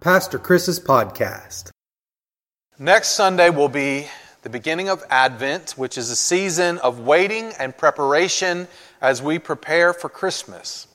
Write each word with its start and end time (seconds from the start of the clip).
Pastor 0.00 0.38
Chris's 0.38 0.80
podcast. 0.80 1.72
Next 2.78 3.08
Sunday 3.08 3.50
will 3.50 3.68
be 3.68 4.06
the 4.40 4.48
beginning 4.48 4.88
of 4.88 5.04
Advent, 5.10 5.72
which 5.72 5.98
is 5.98 6.08
a 6.08 6.16
season 6.16 6.78
of 6.78 7.00
waiting 7.00 7.52
and 7.58 7.76
preparation 7.76 8.66
as 9.02 9.20
we 9.20 9.38
prepare 9.38 9.92
for 9.92 10.08
Christmas. 10.08 10.88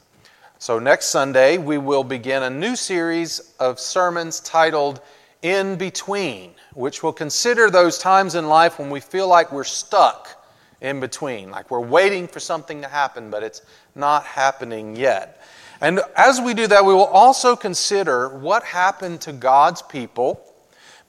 So, 0.57 0.79
next 0.79 1.09
Sunday, 1.09 1.59
we 1.59 1.77
will 1.77 2.03
begin 2.03 2.41
a 2.41 2.49
new 2.49 2.75
series 2.75 3.53
of 3.59 3.79
sermons 3.79 4.39
titled 4.39 5.01
In 5.43 5.75
Between, 5.75 6.55
which 6.73 7.03
will 7.03 7.13
consider 7.13 7.69
those 7.69 7.99
times 7.99 8.33
in 8.33 8.47
life 8.47 8.79
when 8.79 8.89
we 8.89 9.01
feel 9.01 9.27
like 9.27 9.51
we're 9.51 9.65
stuck 9.65 10.43
in 10.81 10.99
between, 10.99 11.51
like 11.51 11.69
we're 11.69 11.79
waiting 11.79 12.27
for 12.27 12.39
something 12.39 12.81
to 12.81 12.87
happen, 12.87 13.29
but 13.29 13.43
it's 13.43 13.61
not 13.93 14.23
happening 14.23 14.95
yet. 14.95 15.44
And 15.85 15.99
as 16.17 16.41
we 16.41 16.55
do 16.55 16.65
that, 16.65 16.83
we 16.83 16.95
will 16.95 17.05
also 17.05 17.55
consider 17.55 18.29
what 18.29 18.63
happened 18.63 19.21
to 19.21 19.31
God's 19.31 19.83
people 19.83 20.41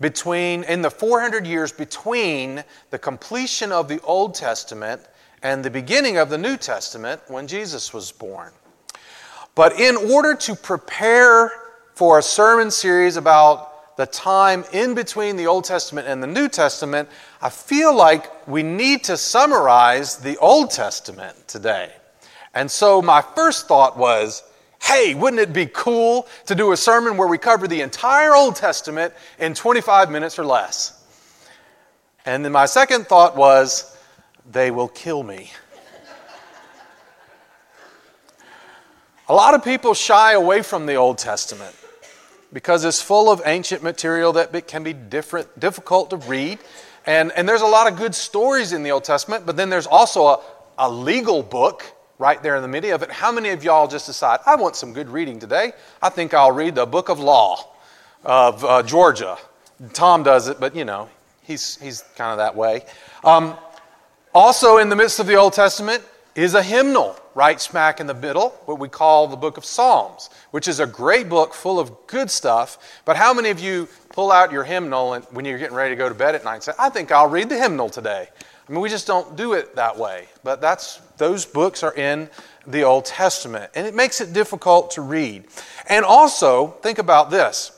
between 0.02 0.64
in 0.64 0.82
the 0.82 0.90
400 0.90 1.46
years 1.46 1.72
between 1.72 2.62
the 2.90 2.98
completion 2.98 3.72
of 3.72 3.88
the 3.88 4.02
Old 4.02 4.34
Testament 4.34 5.00
and 5.42 5.64
the 5.64 5.70
beginning 5.70 6.18
of 6.18 6.28
the 6.28 6.36
New 6.36 6.58
Testament 6.58 7.22
when 7.28 7.46
Jesus 7.46 7.94
was 7.94 8.12
born. 8.12 8.52
But 9.54 9.80
in 9.80 9.96
order 9.96 10.34
to 10.34 10.54
prepare 10.54 11.52
for 11.94 12.18
a 12.18 12.22
sermon 12.22 12.70
series 12.70 13.16
about 13.16 13.96
the 13.96 14.04
time 14.04 14.62
in 14.74 14.94
between 14.94 15.36
the 15.36 15.46
Old 15.46 15.64
Testament 15.64 16.06
and 16.06 16.22
the 16.22 16.26
New 16.26 16.50
Testament, 16.50 17.08
I 17.40 17.48
feel 17.48 17.96
like 17.96 18.46
we 18.46 18.62
need 18.62 19.04
to 19.04 19.16
summarize 19.16 20.18
the 20.18 20.36
Old 20.36 20.70
Testament 20.70 21.48
today. 21.48 21.94
And 22.52 22.70
so 22.70 23.00
my 23.00 23.22
first 23.22 23.68
thought 23.68 23.96
was 23.96 24.42
hey, 24.82 25.14
wouldn't 25.14 25.40
it 25.40 25.52
be 25.52 25.66
cool 25.66 26.28
to 26.46 26.54
do 26.54 26.72
a 26.72 26.76
sermon 26.76 27.16
where 27.16 27.28
we 27.28 27.38
cover 27.38 27.66
the 27.66 27.80
entire 27.80 28.34
Old 28.34 28.56
Testament 28.56 29.12
in 29.38 29.54
25 29.54 30.10
minutes 30.10 30.38
or 30.38 30.44
less? 30.44 31.04
And 32.24 32.44
then 32.44 32.52
my 32.52 32.66
second 32.66 33.06
thought 33.06 33.36
was, 33.36 33.96
they 34.50 34.70
will 34.70 34.88
kill 34.88 35.22
me. 35.22 35.50
a 39.28 39.34
lot 39.34 39.54
of 39.54 39.64
people 39.64 39.94
shy 39.94 40.32
away 40.32 40.62
from 40.62 40.86
the 40.86 40.94
Old 40.94 41.18
Testament 41.18 41.74
because 42.52 42.84
it's 42.84 43.02
full 43.02 43.30
of 43.30 43.42
ancient 43.44 43.82
material 43.82 44.32
that 44.34 44.66
can 44.66 44.82
be 44.82 44.92
different, 44.92 45.58
difficult 45.58 46.10
to 46.10 46.16
read. 46.16 46.58
And, 47.04 47.32
and 47.32 47.48
there's 47.48 47.62
a 47.62 47.66
lot 47.66 47.90
of 47.90 47.98
good 47.98 48.14
stories 48.14 48.72
in 48.72 48.82
the 48.82 48.90
Old 48.90 49.04
Testament, 49.04 49.46
but 49.46 49.56
then 49.56 49.68
there's 49.68 49.86
also 49.86 50.26
a, 50.26 50.40
a 50.78 50.90
legal 50.90 51.42
book 51.42 51.84
right 52.18 52.42
there 52.42 52.56
in 52.56 52.62
the 52.62 52.68
middle 52.68 52.92
of 52.94 53.02
it. 53.02 53.10
How 53.10 53.30
many 53.30 53.50
of 53.50 53.62
y'all 53.62 53.86
just 53.86 54.06
decide, 54.06 54.40
I 54.46 54.56
want 54.56 54.76
some 54.76 54.92
good 54.92 55.08
reading 55.08 55.38
today? 55.38 55.72
I 56.02 56.08
think 56.08 56.34
I'll 56.34 56.52
read 56.52 56.74
the 56.74 56.86
book 56.86 57.08
of 57.08 57.20
law 57.20 57.72
of 58.24 58.64
uh, 58.64 58.82
Georgia. 58.82 59.36
Tom 59.92 60.22
does 60.22 60.48
it, 60.48 60.58
but 60.58 60.74
you 60.74 60.84
know, 60.84 61.08
he's, 61.42 61.76
he's 61.76 62.02
kind 62.16 62.32
of 62.32 62.38
that 62.38 62.56
way. 62.56 62.84
Um, 63.24 63.56
also, 64.34 64.78
in 64.78 64.88
the 64.88 64.96
midst 64.96 65.18
of 65.18 65.26
the 65.26 65.34
Old 65.34 65.52
Testament 65.52 66.02
is 66.34 66.54
a 66.54 66.62
hymnal, 66.62 67.18
right 67.34 67.58
smack 67.60 68.00
in 68.00 68.06
the 68.06 68.14
middle, 68.14 68.50
what 68.66 68.78
we 68.78 68.88
call 68.88 69.26
the 69.26 69.36
book 69.36 69.56
of 69.56 69.64
Psalms, 69.64 70.28
which 70.50 70.68
is 70.68 70.80
a 70.80 70.86
great 70.86 71.28
book 71.28 71.54
full 71.54 71.80
of 71.80 72.06
good 72.06 72.30
stuff. 72.30 73.00
But 73.06 73.16
how 73.16 73.32
many 73.32 73.48
of 73.48 73.58
you 73.58 73.88
pull 74.10 74.30
out 74.30 74.52
your 74.52 74.64
hymnal 74.64 75.18
when 75.30 75.44
you're 75.46 75.58
getting 75.58 75.74
ready 75.74 75.94
to 75.94 75.98
go 75.98 76.08
to 76.08 76.14
bed 76.14 76.34
at 76.34 76.44
night 76.44 76.54
and 76.54 76.62
say, 76.62 76.72
I 76.78 76.90
think 76.90 77.10
I'll 77.10 77.28
read 77.28 77.48
the 77.48 77.58
hymnal 77.58 77.88
today? 77.88 78.28
I 78.68 78.72
mean, 78.72 78.80
we 78.80 78.88
just 78.88 79.06
don't 79.06 79.36
do 79.36 79.52
it 79.52 79.76
that 79.76 79.96
way. 79.96 80.26
But 80.42 80.60
that's 80.60 80.96
those 81.18 81.44
books 81.44 81.82
are 81.82 81.94
in 81.94 82.28
the 82.66 82.82
Old 82.82 83.04
Testament, 83.04 83.70
and 83.74 83.86
it 83.86 83.94
makes 83.94 84.20
it 84.20 84.32
difficult 84.32 84.90
to 84.92 85.02
read. 85.02 85.44
And 85.88 86.04
also, 86.04 86.68
think 86.82 86.98
about 86.98 87.30
this. 87.30 87.72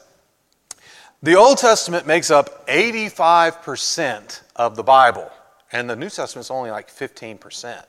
The 1.23 1.35
Old 1.35 1.59
Testament 1.59 2.07
makes 2.07 2.31
up 2.31 2.67
85% 2.69 4.43
of 4.57 4.77
the 4.77 4.83
Bible, 4.83 5.31
and 5.73 5.91
the 5.91 5.97
New 5.97 6.09
Testament 6.09 6.47
is 6.47 6.51
only 6.51 6.71
like 6.71 6.89
15%. 6.89 7.83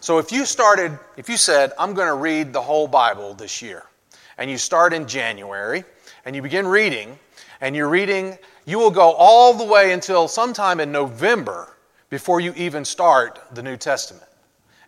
So 0.00 0.18
if 0.18 0.32
you 0.32 0.44
started, 0.44 0.98
if 1.16 1.30
you 1.30 1.38
said, 1.38 1.72
I'm 1.78 1.94
going 1.94 2.08
to 2.08 2.14
read 2.14 2.52
the 2.52 2.60
whole 2.60 2.88
Bible 2.88 3.32
this 3.32 3.62
year, 3.62 3.84
and 4.36 4.50
you 4.50 4.58
start 4.58 4.92
in 4.92 5.06
January, 5.06 5.84
and 6.26 6.36
you 6.36 6.42
begin 6.42 6.66
reading, 6.66 7.18
and 7.62 7.74
you're 7.74 7.88
reading, 7.88 8.36
you 8.66 8.78
will 8.78 8.90
go 8.90 9.12
all 9.12 9.54
the 9.54 9.64
way 9.64 9.92
until 9.92 10.28
sometime 10.28 10.80
in 10.80 10.92
November 10.92 11.73
before 12.14 12.38
you 12.38 12.52
even 12.54 12.84
start 12.84 13.40
the 13.54 13.62
New 13.64 13.76
Testament. 13.76 14.30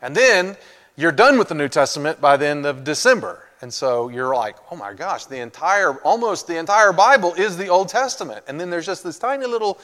And 0.00 0.14
then 0.14 0.56
you're 0.94 1.10
done 1.10 1.38
with 1.38 1.48
the 1.48 1.56
New 1.56 1.66
Testament 1.66 2.20
by 2.20 2.36
the 2.36 2.46
end 2.46 2.64
of 2.64 2.84
December. 2.84 3.42
And 3.62 3.74
so 3.74 4.08
you're 4.08 4.32
like, 4.32 4.54
oh 4.70 4.76
my 4.76 4.94
gosh, 4.94 5.26
the 5.26 5.40
entire, 5.40 5.94
almost 6.04 6.46
the 6.46 6.56
entire 6.56 6.92
Bible 6.92 7.34
is 7.34 7.56
the 7.56 7.66
Old 7.66 7.88
Testament. 7.88 8.44
And 8.46 8.60
then 8.60 8.70
there's 8.70 8.86
just 8.86 9.02
this 9.02 9.18
tiny 9.18 9.44
little 9.44 9.80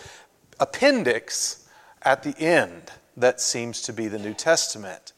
appendix 0.61 1.69
at 2.03 2.23
the 2.23 2.39
end 2.39 2.93
that 3.17 3.41
seems 3.41 3.83
to 3.83 3.93
be 3.93 4.07
the 4.07 4.21
New 4.21 4.35
Testament. 4.35 5.13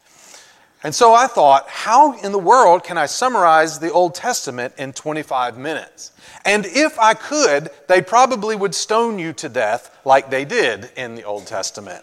And 0.82 0.94
so 0.94 1.12
I 1.12 1.26
thought, 1.26 1.68
how 1.68 2.18
in 2.20 2.32
the 2.32 2.38
world 2.38 2.84
can 2.84 2.96
I 2.96 3.04
summarize 3.04 3.78
the 3.78 3.92
Old 3.92 4.14
Testament 4.14 4.72
in 4.78 4.94
25 4.94 5.58
minutes? 5.58 6.12
And 6.46 6.64
if 6.64 6.98
I 6.98 7.12
could, 7.12 7.68
they 7.86 8.00
probably 8.00 8.56
would 8.56 8.74
stone 8.74 9.18
you 9.18 9.34
to 9.34 9.50
death 9.50 9.94
like 10.06 10.30
they 10.30 10.46
did 10.46 10.90
in 10.96 11.16
the 11.16 11.24
Old 11.24 11.46
Testament. 11.46 12.02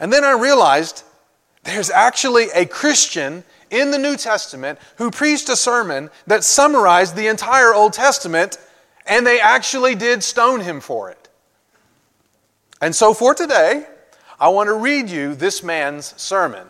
And 0.00 0.12
then 0.12 0.24
I 0.24 0.32
realized 0.32 1.02
there's 1.64 1.90
actually 1.90 2.48
a 2.54 2.66
Christian 2.66 3.44
in 3.70 3.90
the 3.90 3.98
New 3.98 4.16
Testament 4.16 4.78
who 4.96 5.10
preached 5.10 5.48
a 5.48 5.56
sermon 5.56 6.10
that 6.26 6.44
summarized 6.44 7.16
the 7.16 7.26
entire 7.26 7.74
Old 7.74 7.92
Testament, 7.92 8.58
and 9.06 9.26
they 9.26 9.40
actually 9.40 9.94
did 9.94 10.22
stone 10.22 10.60
him 10.60 10.80
for 10.80 11.10
it. 11.10 11.28
And 12.80 12.94
so 12.94 13.14
for 13.14 13.34
today, 13.34 13.86
I 14.38 14.48
want 14.48 14.68
to 14.68 14.74
read 14.74 15.08
you 15.08 15.34
this 15.34 15.62
man's 15.62 16.20
sermon. 16.20 16.66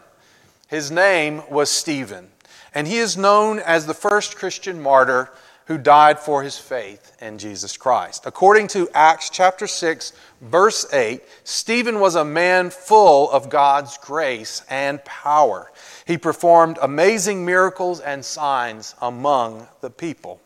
His 0.69 0.91
name 0.91 1.43
was 1.51 1.71
Stephen, 1.71 2.31
and 2.75 2.87
he 2.87 2.99
is 2.99 3.17
known 3.17 3.59
as 3.59 3.87
the 3.87 3.95
first 3.95 4.37
Christian 4.37 4.81
martyr 4.81 5.31
who 5.67 5.79
died 5.79 6.19
for 6.19 6.43
his 6.43 6.59
faith 6.59 7.17
in 7.21 7.39
Jesus 7.39 7.77
Christ. 7.77 8.27
According 8.27 8.69
to 8.69 8.89
Acts 8.95 9.31
chapter 9.31 9.67
6, 9.67 10.13
verse 10.43 10.93
8, 10.93 11.23
Stephen 11.45 12.01
was 12.01 12.17
a 12.17 12.25
man 12.25 12.71
full 12.71 13.31
of 13.31 13.49
God's 13.49 13.97
grace 13.99 14.63
and 14.69 15.03
power. 15.05 15.73
He 16.07 16.19
performed 16.19 16.79
amazing 16.83 17.45
miracles 17.47 18.01
and 18.01 18.25
signs 18.25 18.95
among 19.01 19.67
the 19.81 19.91
people. 19.91 20.41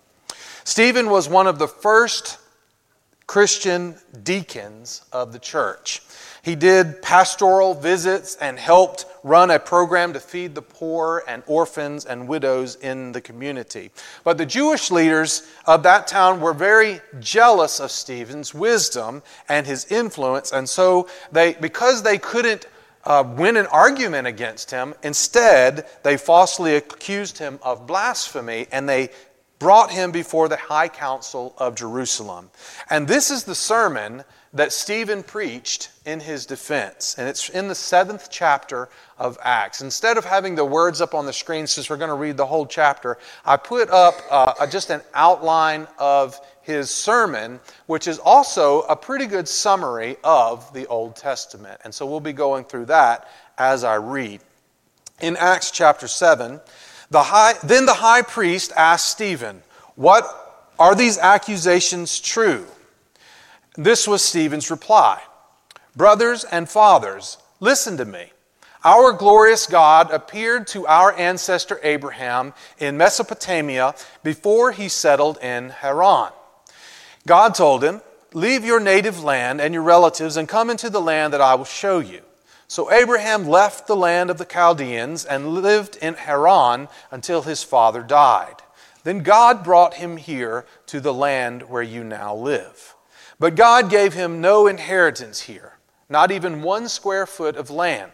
Stephen 0.63 1.11
was 1.11 1.29
one 1.29 1.47
of 1.47 1.59
the 1.59 1.69
first 1.69 2.39
Christian 3.29 3.95
deacons 4.23 5.03
of 5.13 5.35
the 5.35 5.39
church. 5.39 6.01
He 6.43 6.55
did 6.55 7.03
pastoral 7.03 7.75
visits 7.75 8.37
and 8.37 8.59
helped 8.59 9.05
run 9.23 9.51
a 9.51 9.59
program 9.59 10.15
to 10.15 10.21
feed 10.21 10.55
the 10.55 10.63
poor 10.63 11.23
and 11.29 11.43
orphans 11.47 12.07
and 12.07 12.27
widows 12.27 12.77
in 12.77 13.13
the 13.13 13.21
community. 13.21 13.91
But 14.25 14.39
the 14.39 14.47
Jewish 14.47 14.91
leaders 14.91 15.47
of 15.67 15.83
that 15.83 16.07
town 16.07 16.41
were 16.41 16.55
very 16.55 17.03
jealous 17.21 17.81
of 17.81 17.91
Stephen's 17.91 18.55
wisdom 18.55 19.23
and 19.47 19.67
his 19.67 19.85
influence, 19.93 20.51
and 20.51 20.67
so 20.67 21.07
they, 21.31 21.53
because 21.53 22.03
they 22.03 22.17
couldn't 22.17 22.67
uh, 23.05 23.25
win 23.37 23.59
an 23.59 23.67
argument 23.67 24.27
against 24.27 24.71
him, 24.71 24.95
instead 25.03 25.87
they 26.03 26.17
falsely 26.17 26.77
accused 26.77 27.37
him 27.37 27.59
of 27.63 27.87
blasphemy 27.87 28.67
and 28.73 28.89
they 28.89 29.11
brought 29.59 29.91
him 29.91 30.13
before 30.13 30.49
the 30.49 30.57
high 30.57 30.89
council 30.89 31.55
of 31.59 31.75
Jerusalem. 31.75 32.51
And 32.91 33.09
this 33.09 33.31
is 33.31 33.45
the 33.45 33.55
sermon 33.55 34.25
that 34.55 34.73
Stephen 34.73 35.23
preached 35.23 35.91
in 36.07 36.21
his 36.21 36.47
defense. 36.47 37.17
And 37.19 37.29
it's 37.29 37.49
in 37.51 37.69
the 37.69 37.75
seventh 37.75 38.29
chapter 38.31 38.89
of 39.19 39.37
Acts. 39.43 39.83
Instead 39.83 40.17
of 40.17 40.25
having 40.25 40.55
the 40.55 40.65
words 40.65 41.01
up 41.01 41.15
on 41.15 41.27
the 41.27 41.33
screen, 41.33 41.67
since 41.67 41.91
we're 41.91 41.97
going 41.97 42.09
to 42.09 42.15
read 42.15 42.37
the 42.37 42.47
whole 42.47 42.67
chapter, 42.67 43.19
I 43.45 43.57
put 43.57 43.91
up 43.91 44.15
uh, 44.31 44.67
just 44.67 44.91
an 44.91 45.03
outline 45.13 45.87
of 45.99 46.41
his 46.63 46.91
sermon, 46.91 47.61
which 47.87 48.07
is 48.07 48.19
also 48.19 48.83
a 48.83 48.97
pretty 48.97 49.27
good 49.27 49.49
summary 49.49 50.17
of 50.25 50.73
the 50.73 50.87
Old 50.87 51.17
Testament. 51.17 51.81
And 51.85 51.95
so 51.95 52.07
we'll 52.07 52.21
be 52.21 52.33
going 52.33 52.65
through 52.65 52.87
that 52.87 53.29
as 53.59 53.85
I 53.85 53.97
read. 53.97 54.41
In 55.21 55.37
Acts 55.37 55.71
chapter 55.71 56.07
7, 56.07 56.61
the 57.11 57.23
high, 57.25 57.55
then 57.63 57.87
the 57.87 57.95
high 57.95 58.23
priest 58.23 58.73
asked 58.77 59.11
Stephen, 59.11 59.63
What 59.95 60.25
are 60.79 60.95
these 60.95 61.19
accusations 61.19 62.21
true? 62.21 62.67
This 63.77 64.09
was 64.09 64.23
Stephen's 64.23 64.71
reply 64.71 65.23
Brothers 65.97 66.45
and 66.45 66.69
fathers, 66.69 67.39
listen 67.61 67.97
to 67.97 68.05
me. 68.05 68.33
Our 68.85 69.13
glorious 69.13 69.67
God 69.67 70.13
appeared 70.13 70.69
to 70.69 70.87
our 70.87 71.13
ancestor 71.13 71.81
Abraham 71.83 72.55
in 72.79 72.97
Mesopotamia 72.97 73.95
before 74.23 74.71
he 74.71 74.89
settled 74.89 75.39
in 75.43 75.71
Haran. 75.71 76.31
God 77.27 77.55
told 77.55 77.83
him, 77.83 78.03
Leave 78.35 78.65
your 78.65 78.79
native 78.79 79.25
land 79.25 79.61
and 79.61 79.75
your 79.75 79.83
relatives 79.83 80.37
and 80.37 80.49
come 80.49 80.71
into 80.71 80.91
the 80.91 81.01
land 81.01 81.33
that 81.33 81.41
I 81.41 81.55
will 81.55 81.65
show 81.65 81.99
you. 81.99 82.21
So 82.69 82.93
Abraham 82.93 83.49
left 83.49 83.87
the 83.87 83.97
land 83.97 84.29
of 84.29 84.37
the 84.37 84.45
Chaldeans 84.45 85.25
and 85.25 85.55
lived 85.55 85.97
in 85.97 86.15
Haran 86.15 86.89
until 87.11 87.43
his 87.43 87.63
father 87.63 88.03
died. 88.03 88.57
Then 89.05 89.21
God 89.21 89.65
brought 89.65 89.95
him 89.95 90.19
here 90.19 90.67
to 90.87 91.01
the 91.01 91.15
land 91.15 91.63
where 91.71 91.83
you 91.83 92.05
now 92.05 92.35
live. 92.35 92.95
But 93.39 93.55
God 93.55 93.89
gave 93.89 94.13
him 94.13 94.43
no 94.43 94.67
inheritance 94.67 95.43
here, 95.43 95.79
not 96.11 96.31
even 96.31 96.61
one 96.61 96.89
square 96.89 97.27
foot 97.27 97.57
of 97.57 97.71
land. 97.71 98.13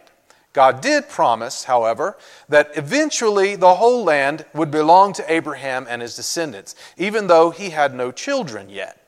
God 0.53 0.79
did 0.79 1.09
promise, 1.09 1.65
however, 1.65 2.15
that 2.47 2.71
eventually 2.77 3.57
the 3.57 3.75
whole 3.75 4.05
land 4.05 4.45
would 4.53 4.71
belong 4.71 5.11
to 5.13 5.31
Abraham 5.31 5.85
and 5.89 6.01
his 6.01 6.15
descendants, 6.15 6.75
even 6.95 7.27
though 7.27 7.49
he 7.49 7.71
had 7.71 7.93
no 7.93 8.09
children 8.09 8.69
yet. 8.69 9.04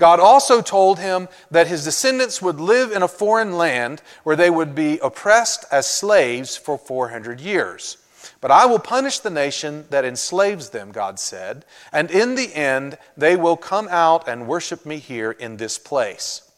God 0.00 0.18
also 0.18 0.62
told 0.62 0.98
him 0.98 1.28
that 1.50 1.66
his 1.66 1.84
descendants 1.84 2.40
would 2.40 2.58
live 2.58 2.90
in 2.90 3.02
a 3.02 3.08
foreign 3.08 3.58
land 3.58 4.00
where 4.22 4.34
they 4.34 4.48
would 4.48 4.74
be 4.74 4.98
oppressed 5.00 5.66
as 5.70 5.86
slaves 5.86 6.56
for 6.56 6.78
400 6.78 7.38
years. 7.38 7.98
But 8.40 8.50
I 8.50 8.64
will 8.64 8.78
punish 8.78 9.18
the 9.18 9.28
nation 9.28 9.84
that 9.90 10.06
enslaves 10.06 10.70
them, 10.70 10.90
God 10.90 11.20
said, 11.20 11.66
and 11.92 12.10
in 12.10 12.34
the 12.34 12.54
end 12.54 12.96
they 13.14 13.36
will 13.36 13.58
come 13.58 13.88
out 13.90 14.26
and 14.26 14.48
worship 14.48 14.86
me 14.86 14.96
here 14.96 15.32
in 15.32 15.58
this 15.58 15.78
place. 15.78 16.50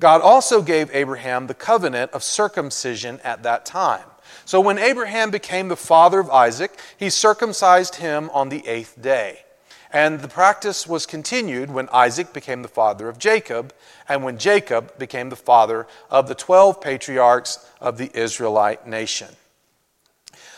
God 0.00 0.20
also 0.20 0.60
gave 0.60 0.92
Abraham 0.92 1.46
the 1.46 1.54
covenant 1.54 2.10
of 2.10 2.24
circumcision 2.24 3.20
at 3.22 3.44
that 3.44 3.64
time. 3.64 4.08
So 4.44 4.60
when 4.60 4.78
Abraham 4.78 5.30
became 5.30 5.68
the 5.68 5.76
father 5.76 6.18
of 6.18 6.30
Isaac, 6.30 6.76
he 6.96 7.10
circumcised 7.10 7.94
him 7.96 8.28
on 8.30 8.48
the 8.48 8.66
eighth 8.66 9.00
day. 9.00 9.44
And 9.92 10.20
the 10.20 10.28
practice 10.28 10.86
was 10.86 11.04
continued 11.04 11.70
when 11.70 11.88
Isaac 11.92 12.32
became 12.32 12.62
the 12.62 12.68
father 12.68 13.08
of 13.10 13.18
Jacob, 13.18 13.74
and 14.08 14.24
when 14.24 14.38
Jacob 14.38 14.96
became 14.98 15.28
the 15.28 15.36
father 15.36 15.86
of 16.10 16.28
the 16.28 16.34
12 16.34 16.80
patriarchs 16.80 17.58
of 17.80 17.98
the 17.98 18.10
Israelite 18.14 18.86
nation. 18.86 19.28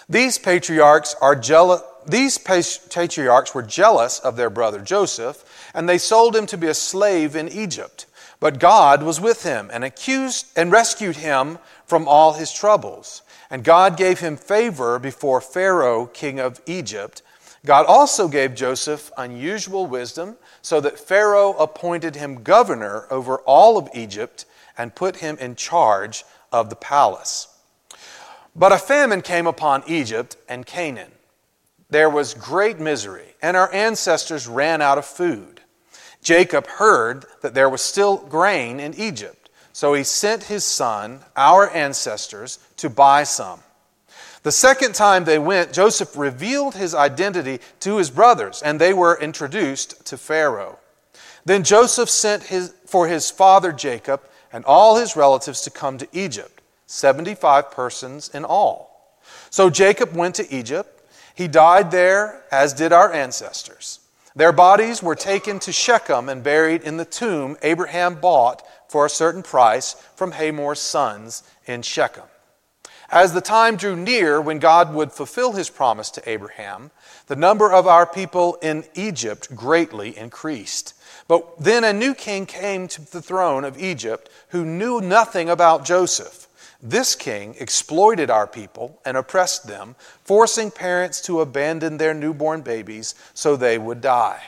These 0.09 0.39
patriarchs 0.39 1.17
are 1.21 1.35
jealous. 1.35 1.83
These 2.07 2.39
patriarchs 2.39 3.55
were 3.55 3.63
jealous 3.63 4.19
of 4.21 4.37
their 4.37 4.51
brother 4.51 4.81
Joseph, 4.81 5.45
and 5.75 5.89
they 5.89 5.99
sold 5.99 6.37
him 6.37 6.47
to 6.47 6.59
be 6.59 6.69
a 6.69 6.75
slave 6.75 7.35
in 7.35 7.49
Egypt. 7.49 8.07
But 8.39 8.61
God 8.61 9.03
was 9.03 9.21
with 9.21 9.43
him 9.43 9.71
and 9.73 9.83
accused 9.83 10.47
and 10.55 10.71
rescued 10.71 11.17
him 11.17 11.59
from 11.87 12.07
all 12.07 12.35
his 12.35 12.53
troubles. 12.53 13.23
And 13.51 13.65
God 13.65 13.97
gave 13.97 14.21
him 14.21 14.37
favor 14.37 14.99
before 14.99 15.41
Pharaoh, 15.41 16.07
king 16.07 16.39
of 16.39 16.61
Egypt, 16.67 17.23
God 17.67 17.87
also 17.87 18.29
gave 18.29 18.55
Joseph 18.55 19.11
unusual 19.17 19.87
wisdom, 19.87 20.37
so 20.61 20.81
that 20.81 20.99
Pharaoh 20.99 21.55
appointed 21.55 22.17
him 22.17 22.43
governor 22.43 23.07
over 23.11 23.39
all 23.39 23.79
of 23.79 23.89
Egypt 23.95 24.45
and 24.77 24.95
put 24.95 25.17
him 25.17 25.39
in 25.39 25.57
charge 25.57 26.25
of 26.53 26.69
the 26.69 26.77
palace. 26.77 27.49
But 28.55 28.73
a 28.73 28.79
famine 28.79 29.23
came 29.23 29.47
upon 29.47 29.83
Egypt 29.87 30.37
and 30.49 30.67
Canaan. 30.67 31.11
There 31.91 32.11
was 32.11 32.35
great 32.35 32.79
misery, 32.79 33.35
and 33.41 33.57
our 33.57 33.73
ancestors 33.73 34.47
ran 34.47 34.83
out 34.83 34.99
of 34.99 35.07
food. 35.07 35.61
Jacob 36.23 36.67
heard 36.67 37.25
that 37.43 37.55
there 37.55 37.69
was 37.69 37.83
still 37.83 38.17
grain 38.17 38.81
in 38.81 38.95
Egypt, 38.95 39.51
so 39.73 39.95
he 39.95 40.05
sent 40.05 40.45
his 40.45 40.65
son, 40.65 41.21
our 41.37 41.69
ancestors, 41.71 42.59
to 42.77 42.89
buy 42.89 43.25
some. 43.25 43.61
The 44.45 44.53
second 44.53 44.95
time 44.95 45.25
they 45.25 45.39
went, 45.39 45.73
Joseph 45.73 46.19
revealed 46.19 46.75
his 46.75 46.95
identity 46.95 47.61
to 47.81 47.97
his 47.97 48.11
brothers, 48.11 48.61
and 48.61 48.79
they 48.79 48.93
were 48.93 49.19
introduced 49.19 50.05
to 50.05 50.19
Pharaoh. 50.19 50.79
Then 51.47 51.65
Joseph 51.65 52.11
sent 52.11 52.45
his, 52.45 52.75
for 52.85 53.09
his 53.09 53.31
father 53.31 53.73
Jacob 53.73 54.21
and 54.53 54.63
all 54.67 54.97
his 54.97 55.17
relatives 55.17 55.63
to 55.63 55.71
come 55.71 55.97
to 55.97 56.09
Egypt, 56.13 56.61
75 56.87 57.71
persons 57.71 58.29
in 58.35 58.45
all. 58.45 59.19
So 59.49 59.71
Jacob 59.71 60.15
went 60.15 60.35
to 60.35 60.55
Egypt. 60.55 61.03
He 61.35 61.49
died 61.49 61.91
there, 61.91 62.45
as 62.53 62.75
did 62.75 62.93
our 62.93 63.11
ancestors. 63.11 64.01
Their 64.37 64.53
bodies 64.53 65.03
were 65.03 65.15
taken 65.15 65.59
to 65.61 65.73
Shechem 65.73 66.29
and 66.29 66.43
buried 66.43 66.83
in 66.83 66.99
the 66.99 67.07
tomb 67.07 67.57
Abraham 67.63 68.17
bought 68.17 68.63
for 68.89 69.07
a 69.07 69.11
certain 69.11 69.43
price 69.43 69.95
from 70.17 70.33
Hamor's 70.33 70.81
sons 70.81 71.45
in 71.67 71.81
Shechem. 71.81 72.25
As 73.15 73.33
the 73.33 73.41
time 73.41 73.77
drew 73.77 73.95
near 73.95 74.41
when 74.41 74.59
God 74.59 74.93
would 74.93 75.13
fulfill 75.13 75.53
his 75.53 75.71
promise 75.71 76.11
to 76.11 76.29
Abraham, 76.29 76.91
the 77.29 77.37
number 77.37 77.73
of 77.73 77.87
our 77.87 78.07
people 78.07 78.57
in 78.57 78.83
Egypt 78.97 79.55
greatly 79.55 80.19
increased. 80.19 80.95
But 81.29 81.63
then 81.63 81.85
a 81.85 81.93
new 81.93 82.13
king 82.13 82.45
came 82.45 82.89
to 82.89 83.01
the 83.13 83.23
throne 83.23 83.63
of 83.65 83.81
Egypt 83.81 84.29
who 84.49 84.65
knew 84.65 85.01
nothing 85.01 85.49
about 85.49 85.85
Joseph. 85.85 86.49
This 86.83 87.15
king 87.15 87.55
exploited 87.61 88.31
our 88.31 88.49
people 88.49 89.01
and 89.05 89.17
oppressed 89.17 89.69
them, 89.69 89.95
forcing 90.25 90.73
parents 90.73 91.21
to 91.23 91.41
abandon 91.41 91.99
their 91.99 92.15
newborn 92.15 92.63
babies 92.63 93.15
so 93.33 93.55
they 93.55 93.79
would 93.79 94.01
die. 94.01 94.43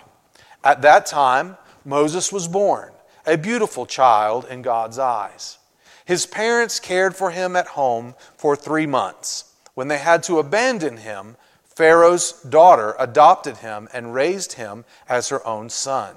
At 0.64 0.82
that 0.82 1.06
time, 1.06 1.56
Moses 1.84 2.32
was 2.32 2.48
born, 2.48 2.90
a 3.26 3.38
beautiful 3.38 3.86
child 3.86 4.44
in 4.50 4.62
God's 4.62 4.98
eyes. 4.98 5.58
His 6.06 6.24
parents 6.24 6.78
cared 6.78 7.16
for 7.16 7.32
him 7.32 7.56
at 7.56 7.66
home 7.66 8.14
for 8.36 8.54
three 8.54 8.86
months. 8.86 9.52
When 9.74 9.88
they 9.88 9.98
had 9.98 10.22
to 10.22 10.38
abandon 10.38 10.98
him, 10.98 11.36
Pharaoh's 11.64 12.32
daughter 12.32 12.94
adopted 12.98 13.58
him 13.58 13.88
and 13.92 14.14
raised 14.14 14.54
him 14.54 14.84
as 15.08 15.28
her 15.28 15.44
own 15.46 15.68
son. 15.68 16.14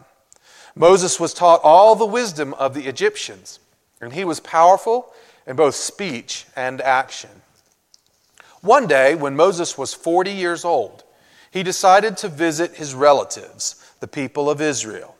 Moses 0.75 1.19
was 1.19 1.33
taught 1.33 1.59
all 1.63 1.95
the 1.95 2.05
wisdom 2.05 2.53
of 2.53 2.75
the 2.75 2.87
Egyptians, 2.87 3.59
and 3.99 4.13
he 4.13 4.23
was 4.23 4.39
powerful 4.39 5.11
in 5.47 5.55
both 5.55 5.75
speech 5.75 6.45
and 6.55 6.79
action. 6.81 7.41
One 8.61 8.85
day, 8.85 9.15
when 9.15 9.35
Moses 9.35 9.75
was 9.75 9.95
40 9.95 10.31
years 10.31 10.63
old, 10.63 11.03
he 11.49 11.63
decided 11.63 12.15
to 12.17 12.29
visit 12.29 12.75
his 12.75 12.93
relatives, 12.93 13.75
the 14.01 14.07
people 14.07 14.51
of 14.51 14.61
Israel. 14.61 15.15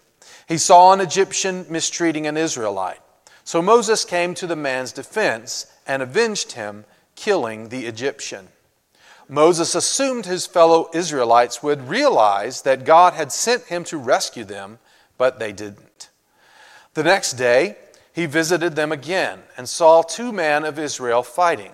He 0.47 0.59
saw 0.59 0.93
an 0.93 1.01
Egyptian 1.01 1.65
mistreating 1.69 2.27
an 2.27 2.37
Israelite. 2.37 3.01
So 3.49 3.63
Moses 3.63 4.05
came 4.05 4.35
to 4.35 4.45
the 4.45 4.55
man's 4.55 4.91
defense 4.91 5.65
and 5.87 6.03
avenged 6.03 6.51
him, 6.51 6.85
killing 7.15 7.69
the 7.69 7.87
Egyptian. 7.87 8.49
Moses 9.27 9.73
assumed 9.73 10.27
his 10.27 10.45
fellow 10.45 10.87
Israelites 10.93 11.63
would 11.63 11.89
realize 11.89 12.61
that 12.61 12.85
God 12.85 13.13
had 13.13 13.31
sent 13.31 13.63
him 13.63 13.83
to 13.85 13.97
rescue 13.97 14.43
them, 14.43 14.77
but 15.17 15.39
they 15.39 15.51
didn't. 15.51 16.11
The 16.93 17.03
next 17.03 17.33
day, 17.33 17.77
he 18.13 18.27
visited 18.27 18.75
them 18.75 18.91
again 18.91 19.39
and 19.57 19.67
saw 19.67 20.03
two 20.03 20.31
men 20.31 20.63
of 20.63 20.77
Israel 20.77 21.23
fighting. 21.23 21.71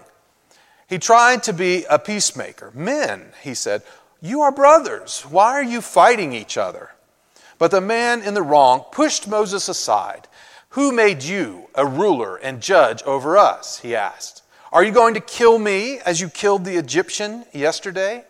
He 0.88 0.98
tried 0.98 1.44
to 1.44 1.51
be 1.51 1.83
a 1.89 2.00
peacemaker. 2.00 2.72
Men, 2.74 3.33
he 3.44 3.54
said, 3.54 3.81
you 4.22 4.39
are 4.39 4.51
brothers. 4.54 5.24
Why 5.24 5.51
are 5.51 5.62
you 5.62 5.81
fighting 5.81 6.31
each 6.31 6.57
other? 6.57 6.92
But 7.57 7.72
the 7.72 7.81
man 7.81 8.22
in 8.22 8.33
the 8.33 8.42
wrong 8.42 8.86
pushed 8.94 9.27
Moses 9.27 9.67
aside 9.67 10.29
who 10.75 10.91
made 10.91 11.24
you 11.24 11.70
a 11.74 11.86
ruler 11.86 12.36
and 12.36 12.62
judge 12.62 13.01
over 13.03 13.38
us? 13.38 13.79
He 13.79 13.96
asked. 13.96 14.44
Are 14.74 14.84
you 14.84 14.91
going 14.91 15.13
to 15.13 15.22
kill 15.22 15.58
me 15.58 16.00
as 16.00 16.20
you 16.20 16.27
killed 16.27 16.65
the 16.65 16.75
Egyptian 16.75 17.46
yesterday? 17.53 18.25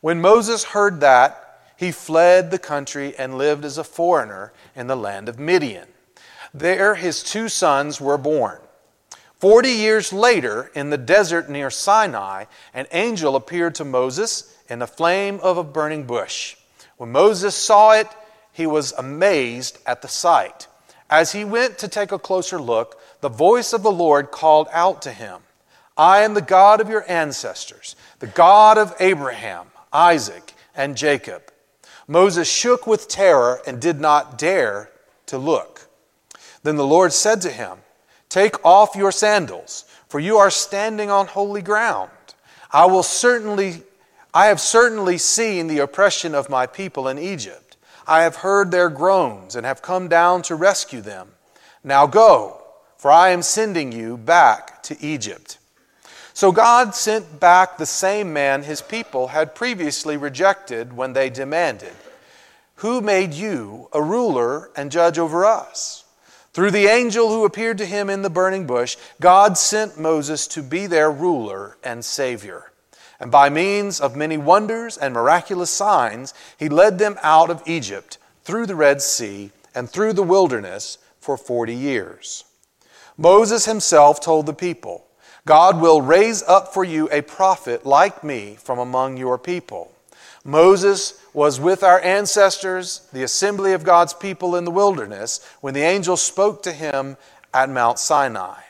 When 0.00 0.18
Moses 0.18 0.64
heard 0.64 1.00
that, 1.00 1.60
he 1.76 1.92
fled 1.92 2.50
the 2.50 2.58
country 2.58 3.14
and 3.18 3.36
lived 3.36 3.66
as 3.66 3.76
a 3.76 3.84
foreigner 3.84 4.54
in 4.74 4.86
the 4.86 4.96
land 4.96 5.28
of 5.28 5.38
Midian. 5.38 5.88
There 6.54 6.94
his 6.94 7.22
two 7.22 7.50
sons 7.50 8.00
were 8.00 8.16
born. 8.16 8.60
Forty 9.38 9.72
years 9.72 10.10
later, 10.10 10.70
in 10.74 10.88
the 10.88 10.96
desert 10.96 11.50
near 11.50 11.68
Sinai, 11.68 12.46
an 12.72 12.86
angel 12.92 13.36
appeared 13.36 13.74
to 13.74 13.84
Moses 13.84 14.56
in 14.70 14.78
the 14.78 14.86
flame 14.86 15.38
of 15.42 15.58
a 15.58 15.62
burning 15.62 16.04
bush. 16.04 16.56
When 16.96 17.12
Moses 17.12 17.54
saw 17.54 17.92
it, 17.92 18.08
he 18.52 18.66
was 18.66 18.92
amazed 18.92 19.76
at 19.84 20.00
the 20.00 20.08
sight. 20.08 20.66
As 21.14 21.30
he 21.30 21.44
went 21.44 21.78
to 21.78 21.86
take 21.86 22.10
a 22.10 22.18
closer 22.18 22.60
look, 22.60 23.00
the 23.20 23.28
voice 23.28 23.72
of 23.72 23.84
the 23.84 23.92
Lord 23.92 24.32
called 24.32 24.66
out 24.72 25.00
to 25.02 25.12
him 25.12 25.42
I 25.96 26.22
am 26.22 26.34
the 26.34 26.42
God 26.42 26.80
of 26.80 26.88
your 26.88 27.08
ancestors, 27.08 27.94
the 28.18 28.26
God 28.26 28.78
of 28.78 28.92
Abraham, 28.98 29.68
Isaac, 29.92 30.54
and 30.74 30.96
Jacob. 30.96 31.52
Moses 32.08 32.50
shook 32.50 32.88
with 32.88 33.06
terror 33.06 33.62
and 33.64 33.80
did 33.80 34.00
not 34.00 34.36
dare 34.36 34.90
to 35.26 35.38
look. 35.38 35.86
Then 36.64 36.74
the 36.74 36.84
Lord 36.84 37.12
said 37.12 37.40
to 37.42 37.50
him, 37.52 37.78
Take 38.28 38.64
off 38.64 38.96
your 38.96 39.12
sandals, 39.12 39.84
for 40.08 40.18
you 40.18 40.38
are 40.38 40.50
standing 40.50 41.12
on 41.12 41.28
holy 41.28 41.62
ground. 41.62 42.10
I 42.72 42.86
will 42.86 43.04
certainly 43.04 43.84
I 44.36 44.46
have 44.46 44.60
certainly 44.60 45.18
seen 45.18 45.68
the 45.68 45.78
oppression 45.78 46.34
of 46.34 46.50
my 46.50 46.66
people 46.66 47.06
in 47.06 47.20
Egypt 47.20 47.63
I 48.06 48.22
have 48.22 48.36
heard 48.36 48.70
their 48.70 48.90
groans 48.90 49.56
and 49.56 49.64
have 49.64 49.82
come 49.82 50.08
down 50.08 50.42
to 50.42 50.54
rescue 50.54 51.00
them. 51.00 51.30
Now 51.82 52.06
go, 52.06 52.62
for 52.98 53.10
I 53.10 53.30
am 53.30 53.42
sending 53.42 53.92
you 53.92 54.16
back 54.16 54.82
to 54.84 55.02
Egypt. 55.04 55.58
So 56.32 56.50
God 56.50 56.94
sent 56.94 57.38
back 57.38 57.76
the 57.76 57.86
same 57.86 58.32
man 58.32 58.64
his 58.64 58.82
people 58.82 59.28
had 59.28 59.54
previously 59.54 60.16
rejected 60.16 60.96
when 60.96 61.12
they 61.12 61.30
demanded, 61.30 61.92
Who 62.76 63.00
made 63.00 63.34
you 63.34 63.88
a 63.92 64.02
ruler 64.02 64.70
and 64.76 64.90
judge 64.90 65.18
over 65.18 65.44
us? 65.44 66.04
Through 66.52 66.72
the 66.72 66.86
angel 66.86 67.28
who 67.28 67.44
appeared 67.44 67.78
to 67.78 67.86
him 67.86 68.10
in 68.10 68.22
the 68.22 68.30
burning 68.30 68.66
bush, 68.66 68.96
God 69.20 69.56
sent 69.58 69.98
Moses 69.98 70.46
to 70.48 70.62
be 70.62 70.86
their 70.86 71.10
ruler 71.10 71.76
and 71.82 72.04
savior. 72.04 72.72
And 73.24 73.32
by 73.32 73.48
means 73.48 74.02
of 74.02 74.16
many 74.16 74.36
wonders 74.36 74.98
and 74.98 75.14
miraculous 75.14 75.70
signs, 75.70 76.34
he 76.58 76.68
led 76.68 76.98
them 76.98 77.16
out 77.22 77.48
of 77.48 77.62
Egypt 77.64 78.18
through 78.42 78.66
the 78.66 78.74
Red 78.76 79.00
Sea 79.00 79.50
and 79.74 79.88
through 79.88 80.12
the 80.12 80.22
wilderness 80.22 80.98
for 81.20 81.38
40 81.38 81.74
years. 81.74 82.44
Moses 83.16 83.64
himself 83.64 84.20
told 84.20 84.44
the 84.44 84.52
people, 84.52 85.06
God 85.46 85.80
will 85.80 86.02
raise 86.02 86.42
up 86.42 86.74
for 86.74 86.84
you 86.84 87.08
a 87.10 87.22
prophet 87.22 87.86
like 87.86 88.22
me 88.22 88.58
from 88.62 88.78
among 88.78 89.16
your 89.16 89.38
people. 89.38 89.90
Moses 90.44 91.18
was 91.32 91.58
with 91.58 91.82
our 91.82 92.00
ancestors, 92.02 93.08
the 93.14 93.22
assembly 93.22 93.72
of 93.72 93.84
God's 93.84 94.12
people 94.12 94.54
in 94.54 94.66
the 94.66 94.70
wilderness, 94.70 95.40
when 95.62 95.72
the 95.72 95.80
angel 95.80 96.18
spoke 96.18 96.62
to 96.64 96.72
him 96.72 97.16
at 97.54 97.70
Mount 97.70 97.98
Sinai. 97.98 98.60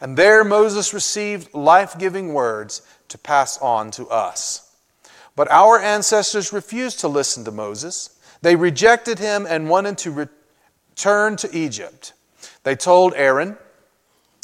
And 0.00 0.16
there 0.16 0.42
Moses 0.42 0.92
received 0.92 1.54
life 1.54 1.96
giving 1.96 2.34
words 2.34 2.82
to 3.10 3.18
pass 3.18 3.58
on 3.58 3.90
to 3.92 4.08
us. 4.08 4.74
But 5.36 5.50
our 5.50 5.78
ancestors 5.78 6.52
refused 6.52 7.00
to 7.00 7.08
listen 7.08 7.44
to 7.44 7.50
Moses. 7.50 8.18
They 8.42 8.56
rejected 8.56 9.18
him 9.18 9.46
and 9.48 9.68
wanted 9.68 9.98
to 9.98 10.28
return 10.90 11.36
to 11.36 11.56
Egypt. 11.56 12.12
They 12.62 12.74
told 12.74 13.14
Aaron, 13.14 13.56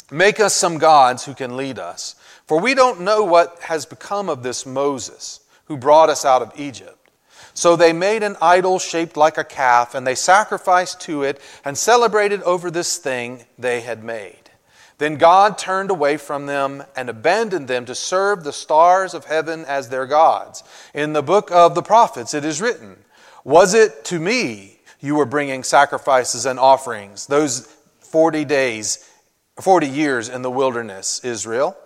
Make 0.09 0.39
us 0.39 0.53
some 0.53 0.77
gods 0.77 1.25
who 1.25 1.33
can 1.33 1.57
lead 1.57 1.77
us, 1.77 2.15
for 2.45 2.61
we 2.61 2.73
don't 2.73 3.01
know 3.01 3.23
what 3.23 3.59
has 3.63 3.85
become 3.85 4.29
of 4.29 4.41
this 4.41 4.65
Moses 4.65 5.41
who 5.65 5.75
brought 5.75 6.09
us 6.09 6.23
out 6.23 6.41
of 6.41 6.57
Egypt. 6.57 6.93
So 7.53 7.75
they 7.75 7.91
made 7.91 8.23
an 8.23 8.37
idol 8.41 8.79
shaped 8.79 9.17
like 9.17 9.37
a 9.37 9.43
calf, 9.43 9.95
and 9.95 10.07
they 10.07 10.15
sacrificed 10.15 11.01
to 11.01 11.23
it 11.23 11.41
and 11.65 11.77
celebrated 11.77 12.41
over 12.43 12.71
this 12.71 12.97
thing 12.97 13.45
they 13.57 13.81
had 13.81 14.03
made. 14.03 14.46
Then 14.97 15.15
God 15.15 15.57
turned 15.57 15.91
away 15.91 16.17
from 16.17 16.47
them 16.47 16.83
and 16.95 17.09
abandoned 17.09 17.67
them 17.67 17.85
to 17.85 17.93
serve 17.93 18.43
the 18.43 18.53
stars 18.53 19.13
of 19.13 19.25
heaven 19.25 19.63
as 19.65 19.89
their 19.89 20.07
gods. 20.07 20.63
In 20.93 21.13
the 21.13 21.21
book 21.21 21.51
of 21.51 21.75
the 21.75 21.83
prophets, 21.83 22.33
it 22.33 22.43
is 22.43 22.61
written, 22.61 22.97
Was 23.43 23.73
it 23.73 24.03
to 24.05 24.19
me 24.19 24.79
you 24.99 25.15
were 25.15 25.25
bringing 25.25 25.63
sacrifices 25.63 26.47
and 26.47 26.59
offerings 26.59 27.27
those 27.27 27.67
40 27.99 28.43
days, 28.45 29.07
40 29.61 29.87
years 29.87 30.29
in 30.29 30.41
the 30.41 30.51
wilderness, 30.51 31.23
Israel? 31.23 31.77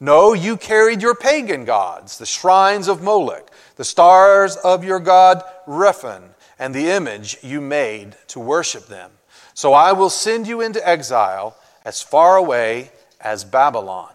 No, 0.00 0.32
you 0.34 0.56
carried 0.56 1.02
your 1.02 1.14
pagan 1.14 1.64
gods, 1.64 2.18
the 2.18 2.26
shrines 2.26 2.86
of 2.86 3.02
Moloch, 3.02 3.50
the 3.76 3.84
stars 3.84 4.56
of 4.56 4.84
your 4.84 5.00
god 5.00 5.42
Rephan, 5.66 6.22
and 6.58 6.74
the 6.74 6.90
image 6.90 7.38
you 7.42 7.60
made 7.60 8.14
to 8.28 8.38
worship 8.38 8.86
them. 8.86 9.10
So 9.54 9.72
I 9.72 9.92
will 9.92 10.10
send 10.10 10.46
you 10.46 10.60
into 10.60 10.86
exile 10.86 11.56
as 11.88 12.02
far 12.02 12.36
away 12.36 12.90
as 13.18 13.44
Babylon. 13.44 14.12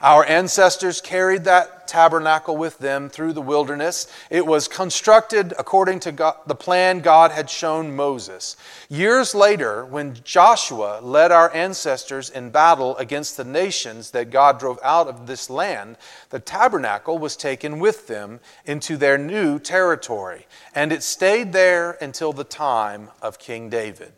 Our 0.00 0.24
ancestors 0.24 1.00
carried 1.00 1.44
that 1.44 1.86
tabernacle 1.86 2.56
with 2.56 2.78
them 2.78 3.08
through 3.08 3.32
the 3.32 3.40
wilderness. 3.40 4.08
It 4.28 4.44
was 4.44 4.66
constructed 4.66 5.54
according 5.56 6.00
to 6.00 6.10
God, 6.10 6.34
the 6.48 6.56
plan 6.56 6.98
God 6.98 7.30
had 7.30 7.48
shown 7.48 7.94
Moses. 7.94 8.56
Years 8.88 9.36
later, 9.36 9.84
when 9.84 10.16
Joshua 10.24 10.98
led 11.00 11.30
our 11.30 11.54
ancestors 11.54 12.28
in 12.28 12.50
battle 12.50 12.96
against 12.96 13.36
the 13.36 13.44
nations 13.44 14.10
that 14.10 14.30
God 14.30 14.58
drove 14.58 14.80
out 14.82 15.06
of 15.06 15.28
this 15.28 15.48
land, 15.48 15.96
the 16.30 16.40
tabernacle 16.40 17.18
was 17.18 17.36
taken 17.36 17.78
with 17.78 18.08
them 18.08 18.40
into 18.64 18.96
their 18.96 19.16
new 19.16 19.60
territory, 19.60 20.48
and 20.74 20.90
it 20.90 21.04
stayed 21.04 21.52
there 21.52 21.92
until 22.00 22.32
the 22.32 22.42
time 22.42 23.10
of 23.22 23.38
King 23.38 23.70
David. 23.70 24.12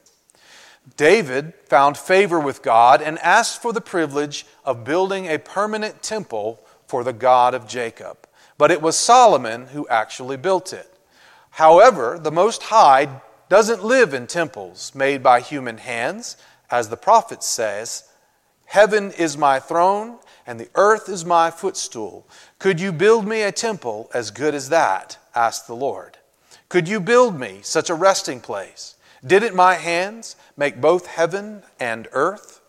David 0.96 1.52
found 1.64 1.96
favor 1.96 2.38
with 2.38 2.62
God 2.62 3.02
and 3.02 3.18
asked 3.18 3.60
for 3.60 3.72
the 3.72 3.80
privilege 3.80 4.46
of 4.64 4.84
building 4.84 5.26
a 5.26 5.38
permanent 5.38 6.02
temple 6.02 6.60
for 6.86 7.02
the 7.02 7.12
God 7.12 7.54
of 7.54 7.66
Jacob. 7.66 8.16
But 8.58 8.70
it 8.70 8.80
was 8.80 8.96
Solomon 8.96 9.66
who 9.66 9.88
actually 9.88 10.36
built 10.36 10.72
it. 10.72 10.90
However, 11.50 12.18
the 12.20 12.30
Most 12.30 12.64
High 12.64 13.20
doesn't 13.48 13.84
live 13.84 14.14
in 14.14 14.26
temples 14.26 14.94
made 14.94 15.22
by 15.22 15.40
human 15.40 15.78
hands, 15.78 16.36
as 16.70 16.88
the 16.88 16.96
prophet 16.96 17.42
says 17.42 18.04
Heaven 18.66 19.12
is 19.12 19.36
my 19.36 19.60
throne, 19.60 20.18
and 20.46 20.58
the 20.58 20.68
earth 20.74 21.08
is 21.08 21.24
my 21.24 21.50
footstool. 21.50 22.26
Could 22.58 22.80
you 22.80 22.92
build 22.92 23.26
me 23.26 23.42
a 23.42 23.52
temple 23.52 24.10
as 24.12 24.30
good 24.30 24.54
as 24.54 24.68
that? 24.70 25.18
asked 25.34 25.66
the 25.66 25.76
Lord. 25.76 26.18
Could 26.68 26.88
you 26.88 26.98
build 26.98 27.38
me 27.38 27.60
such 27.62 27.90
a 27.90 27.94
resting 27.94 28.40
place? 28.40 28.95
Didn't 29.26 29.56
my 29.56 29.74
hands 29.74 30.36
make 30.56 30.80
both 30.80 31.06
heaven 31.06 31.62
and 31.80 32.06
earth? 32.12 32.60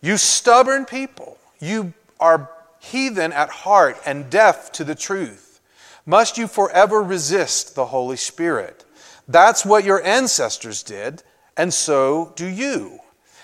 You 0.00 0.18
stubborn 0.18 0.84
people, 0.84 1.38
you 1.58 1.94
are 2.20 2.50
heathen 2.78 3.32
at 3.32 3.48
heart 3.48 3.96
and 4.04 4.28
deaf 4.28 4.70
to 4.72 4.84
the 4.84 4.94
truth. 4.94 5.60
Must 6.04 6.36
you 6.36 6.46
forever 6.46 7.02
resist 7.02 7.74
the 7.74 7.86
Holy 7.86 8.16
Spirit? 8.16 8.84
That's 9.26 9.64
what 9.64 9.84
your 9.84 10.04
ancestors 10.04 10.82
did, 10.82 11.22
and 11.56 11.72
so 11.72 12.32
do 12.36 12.46
you. 12.46 12.98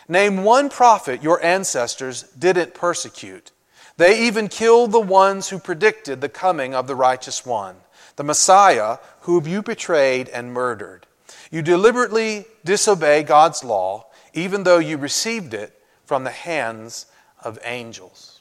Name 0.09 0.45
one 0.45 0.69
prophet 0.69 1.23
your 1.23 1.43
ancestors 1.43 2.25
didn't 2.39 2.75
persecute. 2.75 3.53
They 3.97 4.27
even 4.27 4.49
killed 4.49 4.93
the 4.93 5.01
ones 5.01 5.49
who 5.49 5.59
predicted 5.59 6.21
the 6.21 6.29
coming 6.29 6.75
of 6.75 6.87
the 6.87 6.97
righteous 6.97 7.47
one, 7.47 7.77
the 8.17 8.25
Messiah, 8.25 8.99
whom 9.21 9.47
you 9.47 9.63
betrayed 9.63 10.29
and 10.29 10.53
murdered. 10.53 11.07
You 11.51 11.63
deliberately 11.63 12.47
disobey 12.65 13.23
God's 13.25 13.65
law, 13.65 14.07
even 14.33 14.63
though 14.63 14.79
you 14.79 14.97
received 14.97 15.53
it 15.53 15.77
from 16.05 16.25
the 16.25 16.31
hands 16.31 17.07
of 17.43 17.59
angels. 17.65 18.41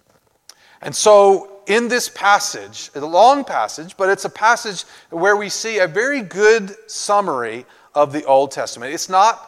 And 0.81 0.95
so, 0.95 1.61
in 1.67 1.87
this 1.87 2.09
passage, 2.09 2.89
a 2.95 3.01
long 3.01 3.43
passage, 3.43 3.97
but 3.97 4.09
it's 4.09 4.25
a 4.25 4.29
passage 4.29 4.83
where 5.09 5.35
we 5.35 5.49
see 5.49 5.79
a 5.79 5.87
very 5.87 6.21
good 6.21 6.75
summary 6.89 7.65
of 7.93 8.13
the 8.13 8.23
Old 8.25 8.51
Testament. 8.51 8.93
It's 8.93 9.09
not 9.09 9.45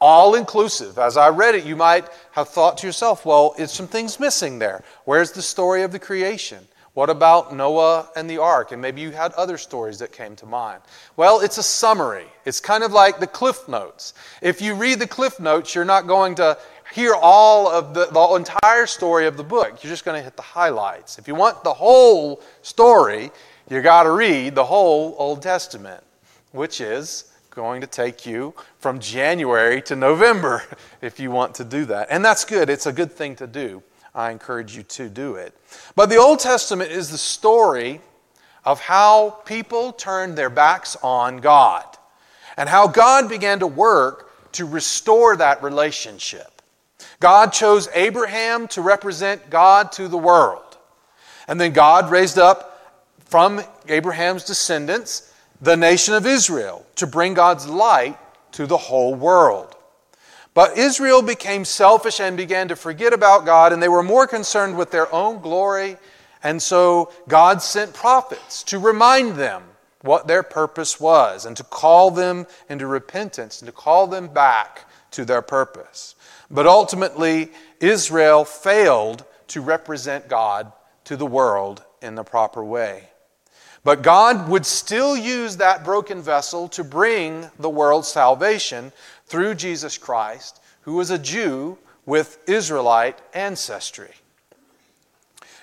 all 0.00 0.34
inclusive. 0.34 0.98
As 0.98 1.16
I 1.16 1.28
read 1.28 1.54
it, 1.54 1.64
you 1.64 1.76
might 1.76 2.08
have 2.32 2.48
thought 2.48 2.78
to 2.78 2.86
yourself, 2.86 3.26
well, 3.26 3.54
it's 3.58 3.72
some 3.72 3.88
things 3.88 4.18
missing 4.18 4.58
there. 4.58 4.82
Where's 5.04 5.32
the 5.32 5.42
story 5.42 5.82
of 5.82 5.92
the 5.92 5.98
creation? 5.98 6.66
What 7.00 7.08
about 7.08 7.56
Noah 7.56 8.10
and 8.14 8.28
the 8.28 8.36
ark? 8.36 8.72
And 8.72 8.82
maybe 8.82 9.00
you 9.00 9.10
had 9.10 9.32
other 9.32 9.56
stories 9.56 9.98
that 10.00 10.12
came 10.12 10.36
to 10.36 10.44
mind. 10.44 10.82
Well, 11.16 11.40
it's 11.40 11.56
a 11.56 11.62
summary. 11.62 12.26
It's 12.44 12.60
kind 12.60 12.84
of 12.84 12.92
like 12.92 13.20
the 13.20 13.26
Cliff 13.26 13.66
Notes. 13.66 14.12
If 14.42 14.60
you 14.60 14.74
read 14.74 14.98
the 14.98 15.06
Cliff 15.06 15.40
Notes, 15.40 15.74
you're 15.74 15.86
not 15.86 16.06
going 16.06 16.34
to 16.34 16.58
hear 16.92 17.14
all 17.14 17.70
of 17.70 17.94
the, 17.94 18.04
the 18.04 18.34
entire 18.34 18.84
story 18.84 19.26
of 19.26 19.38
the 19.38 19.42
book. 19.42 19.82
You're 19.82 19.90
just 19.90 20.04
going 20.04 20.18
to 20.18 20.22
hit 20.22 20.36
the 20.36 20.42
highlights. 20.42 21.18
If 21.18 21.26
you 21.26 21.34
want 21.34 21.64
the 21.64 21.72
whole 21.72 22.42
story, 22.60 23.30
you 23.70 23.80
got 23.80 24.02
to 24.02 24.10
read 24.10 24.54
the 24.54 24.66
whole 24.66 25.16
Old 25.18 25.40
Testament, 25.40 26.04
which 26.52 26.82
is 26.82 27.32
going 27.48 27.80
to 27.80 27.86
take 27.86 28.26
you 28.26 28.52
from 28.78 28.98
January 29.00 29.80
to 29.80 29.96
November 29.96 30.64
if 31.00 31.18
you 31.18 31.30
want 31.30 31.54
to 31.54 31.64
do 31.64 31.86
that. 31.86 32.08
And 32.10 32.22
that's 32.22 32.44
good. 32.44 32.68
It's 32.68 32.84
a 32.84 32.92
good 32.92 33.10
thing 33.10 33.36
to 33.36 33.46
do. 33.46 33.82
I 34.14 34.30
encourage 34.30 34.76
you 34.76 34.82
to 34.82 35.08
do 35.08 35.36
it. 35.36 35.54
But 35.94 36.08
the 36.08 36.16
Old 36.16 36.40
Testament 36.40 36.90
is 36.90 37.10
the 37.10 37.18
story 37.18 38.00
of 38.64 38.80
how 38.80 39.30
people 39.44 39.92
turned 39.92 40.36
their 40.36 40.50
backs 40.50 40.96
on 41.02 41.38
God 41.38 41.84
and 42.56 42.68
how 42.68 42.86
God 42.86 43.28
began 43.28 43.60
to 43.60 43.66
work 43.66 44.52
to 44.52 44.66
restore 44.66 45.36
that 45.36 45.62
relationship. 45.62 46.60
God 47.20 47.52
chose 47.52 47.88
Abraham 47.94 48.68
to 48.68 48.82
represent 48.82 49.50
God 49.50 49.92
to 49.92 50.08
the 50.08 50.18
world. 50.18 50.78
And 51.46 51.60
then 51.60 51.72
God 51.72 52.10
raised 52.10 52.38
up 52.38 53.06
from 53.26 53.62
Abraham's 53.88 54.44
descendants 54.44 55.32
the 55.60 55.76
nation 55.76 56.14
of 56.14 56.26
Israel 56.26 56.84
to 56.96 57.06
bring 57.06 57.34
God's 57.34 57.66
light 57.68 58.18
to 58.52 58.66
the 58.66 58.76
whole 58.76 59.14
world. 59.14 59.76
But 60.60 60.76
Israel 60.76 61.22
became 61.22 61.64
selfish 61.64 62.20
and 62.20 62.36
began 62.36 62.68
to 62.68 62.76
forget 62.76 63.14
about 63.14 63.46
God, 63.46 63.72
and 63.72 63.82
they 63.82 63.88
were 63.88 64.02
more 64.02 64.26
concerned 64.26 64.76
with 64.76 64.90
their 64.90 65.10
own 65.10 65.40
glory. 65.40 65.96
And 66.42 66.60
so 66.60 67.10
God 67.28 67.62
sent 67.62 67.94
prophets 67.94 68.62
to 68.64 68.78
remind 68.78 69.36
them 69.36 69.62
what 70.02 70.26
their 70.26 70.42
purpose 70.42 71.00
was 71.00 71.46
and 71.46 71.56
to 71.56 71.64
call 71.64 72.10
them 72.10 72.46
into 72.68 72.86
repentance 72.86 73.62
and 73.62 73.68
to 73.68 73.72
call 73.72 74.06
them 74.06 74.28
back 74.28 74.84
to 75.12 75.24
their 75.24 75.40
purpose. 75.40 76.14
But 76.50 76.66
ultimately, 76.66 77.52
Israel 77.80 78.44
failed 78.44 79.24
to 79.48 79.62
represent 79.62 80.28
God 80.28 80.74
to 81.04 81.16
the 81.16 81.24
world 81.24 81.82
in 82.02 82.16
the 82.16 82.22
proper 82.22 82.62
way. 82.62 83.08
But 83.82 84.02
God 84.02 84.50
would 84.50 84.66
still 84.66 85.16
use 85.16 85.56
that 85.56 85.84
broken 85.84 86.20
vessel 86.20 86.68
to 86.68 86.84
bring 86.84 87.50
the 87.58 87.70
world 87.70 88.04
salvation 88.04 88.92
through 89.30 89.54
Jesus 89.54 89.96
Christ, 89.96 90.60
who 90.82 90.94
was 90.94 91.10
a 91.10 91.18
Jew 91.18 91.78
with 92.04 92.38
Israelite 92.48 93.18
ancestry. 93.32 94.10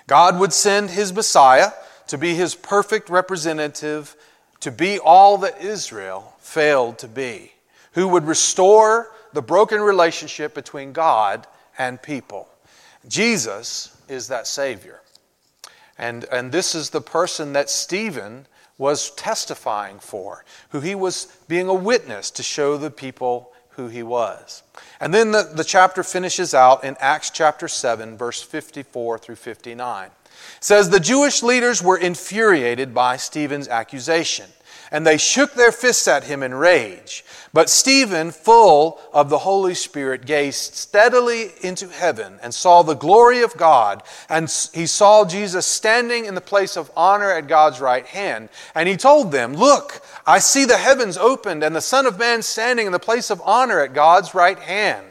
God 0.06 0.40
would 0.40 0.54
send 0.54 0.88
his 0.88 1.12
Messiah 1.12 1.72
to 2.06 2.16
be 2.16 2.34
his 2.34 2.54
perfect 2.54 3.10
representative, 3.10 4.16
to 4.60 4.70
be 4.70 4.98
all 4.98 5.36
that 5.38 5.60
Israel 5.60 6.34
failed 6.38 6.98
to 7.00 7.08
be, 7.08 7.52
who 7.92 8.08
would 8.08 8.24
restore 8.24 9.12
the 9.34 9.42
broken 9.42 9.82
relationship 9.82 10.54
between 10.54 10.94
God 10.94 11.46
and 11.76 12.00
people. 12.00 12.48
Jesus 13.06 13.94
is 14.08 14.28
that 14.28 14.46
Savior. 14.46 15.02
And, 15.98 16.24
and 16.32 16.50
this 16.50 16.74
is 16.74 16.88
the 16.88 17.02
person 17.02 17.52
that 17.52 17.68
Stephen 17.68 18.46
was 18.78 19.10
testifying 19.10 19.98
for, 19.98 20.44
who 20.70 20.80
he 20.80 20.94
was 20.94 21.26
being 21.48 21.68
a 21.68 21.74
witness 21.74 22.30
to 22.30 22.42
show 22.42 22.78
the 22.78 22.90
people 22.90 23.52
who 23.78 23.86
he 23.86 24.02
was. 24.02 24.64
And 25.00 25.14
then 25.14 25.30
the, 25.30 25.44
the 25.54 25.62
chapter 25.62 26.02
finishes 26.02 26.52
out 26.52 26.82
in 26.82 26.96
Acts 26.98 27.30
chapter 27.30 27.68
7, 27.68 28.16
verse 28.16 28.42
54 28.42 29.18
through 29.20 29.36
59. 29.36 30.06
It 30.06 30.12
says, 30.60 30.90
The 30.90 30.98
Jewish 30.98 31.44
leaders 31.44 31.80
were 31.80 31.96
infuriated 31.96 32.92
by 32.92 33.16
Stephen's 33.16 33.68
accusation 33.68 34.50
and 34.90 35.06
they 35.06 35.18
shook 35.18 35.54
their 35.54 35.72
fists 35.72 36.08
at 36.08 36.24
him 36.24 36.42
in 36.42 36.54
rage. 36.54 37.24
But 37.52 37.70
Stephen, 37.70 38.30
full 38.30 39.00
of 39.12 39.30
the 39.30 39.38
Holy 39.38 39.74
Spirit, 39.74 40.26
gazed 40.26 40.74
steadily 40.74 41.50
into 41.62 41.88
heaven 41.88 42.38
and 42.42 42.52
saw 42.52 42.82
the 42.82 42.94
glory 42.94 43.42
of 43.42 43.56
God. 43.56 44.02
And 44.28 44.44
he 44.74 44.86
saw 44.86 45.24
Jesus 45.24 45.66
standing 45.66 46.26
in 46.26 46.34
the 46.34 46.40
place 46.40 46.76
of 46.76 46.90
honor 46.96 47.30
at 47.30 47.48
God's 47.48 47.80
right 47.80 48.06
hand. 48.06 48.50
And 48.74 48.88
he 48.88 48.96
told 48.96 49.32
them, 49.32 49.54
Look, 49.54 50.02
I 50.26 50.38
see 50.40 50.66
the 50.66 50.76
heavens 50.76 51.16
opened 51.16 51.62
and 51.64 51.74
the 51.74 51.80
Son 51.80 52.06
of 52.06 52.18
Man 52.18 52.42
standing 52.42 52.86
in 52.86 52.92
the 52.92 52.98
place 52.98 53.30
of 53.30 53.42
honor 53.44 53.80
at 53.80 53.94
God's 53.94 54.34
right 54.34 54.58
hand. 54.58 55.06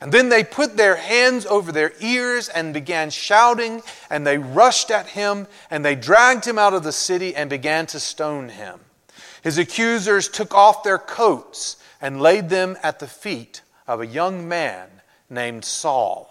And 0.00 0.10
then 0.10 0.30
they 0.30 0.42
put 0.42 0.76
their 0.76 0.96
hands 0.96 1.46
over 1.46 1.70
their 1.70 1.92
ears 2.00 2.48
and 2.48 2.74
began 2.74 3.10
shouting, 3.10 3.82
and 4.10 4.26
they 4.26 4.36
rushed 4.36 4.90
at 4.90 5.06
him, 5.06 5.46
and 5.70 5.84
they 5.84 5.94
dragged 5.94 6.44
him 6.44 6.58
out 6.58 6.74
of 6.74 6.82
the 6.82 6.90
city 6.90 7.36
and 7.36 7.48
began 7.48 7.86
to 7.86 8.00
stone 8.00 8.48
him. 8.48 8.80
His 9.42 9.58
accusers 9.58 10.28
took 10.28 10.54
off 10.54 10.82
their 10.84 10.98
coats 10.98 11.76
and 12.00 12.20
laid 12.20 12.48
them 12.48 12.76
at 12.82 12.98
the 12.98 13.06
feet 13.06 13.62
of 13.86 14.00
a 14.00 14.06
young 14.06 14.48
man 14.48 14.88
named 15.28 15.64
Saul. 15.64 16.28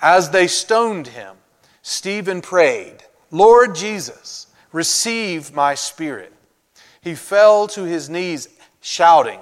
As 0.00 0.30
they 0.30 0.46
stoned 0.46 1.08
him, 1.08 1.36
Stephen 1.82 2.40
prayed, 2.40 3.04
Lord 3.30 3.74
Jesus, 3.74 4.46
receive 4.72 5.54
my 5.54 5.74
spirit. 5.74 6.32
He 7.00 7.14
fell 7.14 7.68
to 7.68 7.82
his 7.82 8.08
knees, 8.08 8.48
shouting, 8.80 9.40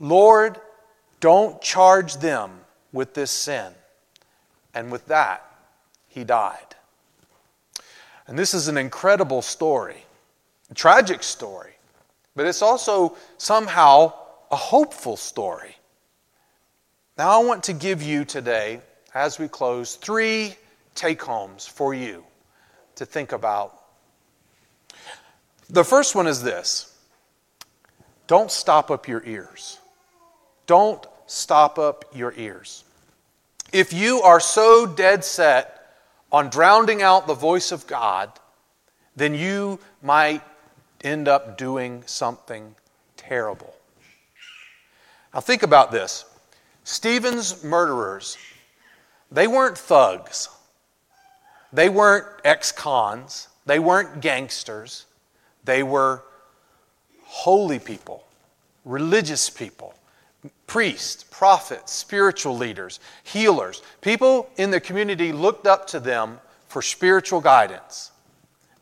Lord, 0.00 0.60
don't 1.20 1.60
charge 1.60 2.16
them 2.16 2.50
with 2.92 3.14
this 3.14 3.30
sin. 3.30 3.72
And 4.74 4.90
with 4.90 5.06
that, 5.06 5.44
he 6.08 6.24
died. 6.24 6.74
And 8.26 8.38
this 8.38 8.54
is 8.54 8.68
an 8.68 8.76
incredible 8.76 9.42
story, 9.42 10.04
a 10.70 10.74
tragic 10.74 11.22
story. 11.22 11.72
But 12.36 12.46
it's 12.46 12.62
also 12.62 13.16
somehow 13.38 14.12
a 14.50 14.56
hopeful 14.56 15.16
story. 15.16 15.76
Now, 17.16 17.40
I 17.40 17.44
want 17.44 17.64
to 17.64 17.72
give 17.72 18.02
you 18.02 18.24
today, 18.24 18.80
as 19.14 19.38
we 19.38 19.46
close, 19.46 19.96
three 19.96 20.56
take 20.94 21.22
homes 21.22 21.66
for 21.66 21.94
you 21.94 22.24
to 22.96 23.06
think 23.06 23.32
about. 23.32 23.80
The 25.70 25.84
first 25.84 26.14
one 26.14 26.26
is 26.26 26.42
this 26.42 26.92
don't 28.26 28.50
stop 28.50 28.90
up 28.90 29.06
your 29.06 29.22
ears. 29.24 29.78
Don't 30.66 31.06
stop 31.26 31.78
up 31.78 32.04
your 32.14 32.32
ears. 32.36 32.84
If 33.72 33.92
you 33.92 34.22
are 34.22 34.40
so 34.40 34.86
dead 34.86 35.24
set 35.24 35.96
on 36.32 36.48
drowning 36.48 37.02
out 37.02 37.26
the 37.26 37.34
voice 37.34 37.70
of 37.70 37.86
God, 37.86 38.30
then 39.14 39.34
you 39.34 39.78
might 40.02 40.42
end 41.04 41.28
up 41.28 41.56
doing 41.58 42.02
something 42.06 42.74
terrible. 43.16 43.74
Now, 45.32 45.40
think 45.40 45.62
about 45.62 45.92
this 45.92 46.24
Stephen's 46.84 47.62
murderers, 47.64 48.36
they 49.30 49.46
weren't 49.46 49.76
thugs, 49.76 50.48
they 51.72 51.88
weren't 51.88 52.26
ex 52.44 52.72
cons, 52.72 53.48
they 53.66 53.78
weren't 53.78 54.20
gangsters, 54.20 55.06
they 55.64 55.82
were 55.82 56.22
holy 57.24 57.78
people, 57.78 58.24
religious 58.84 59.50
people. 59.50 59.94
Priests, 60.66 61.24
prophets, 61.30 61.92
spiritual 61.92 62.56
leaders, 62.56 63.00
healers. 63.22 63.80
People 64.02 64.50
in 64.56 64.70
the 64.70 64.80
community 64.80 65.32
looked 65.32 65.66
up 65.66 65.86
to 65.86 66.00
them 66.00 66.38
for 66.68 66.82
spiritual 66.82 67.40
guidance. 67.40 68.10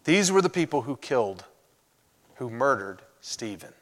These 0.04 0.32
were 0.32 0.42
the 0.42 0.48
people 0.48 0.82
who 0.82 0.96
killed 0.96 1.44
who 2.36 2.50
murdered 2.50 3.02
Stephen. 3.20 3.72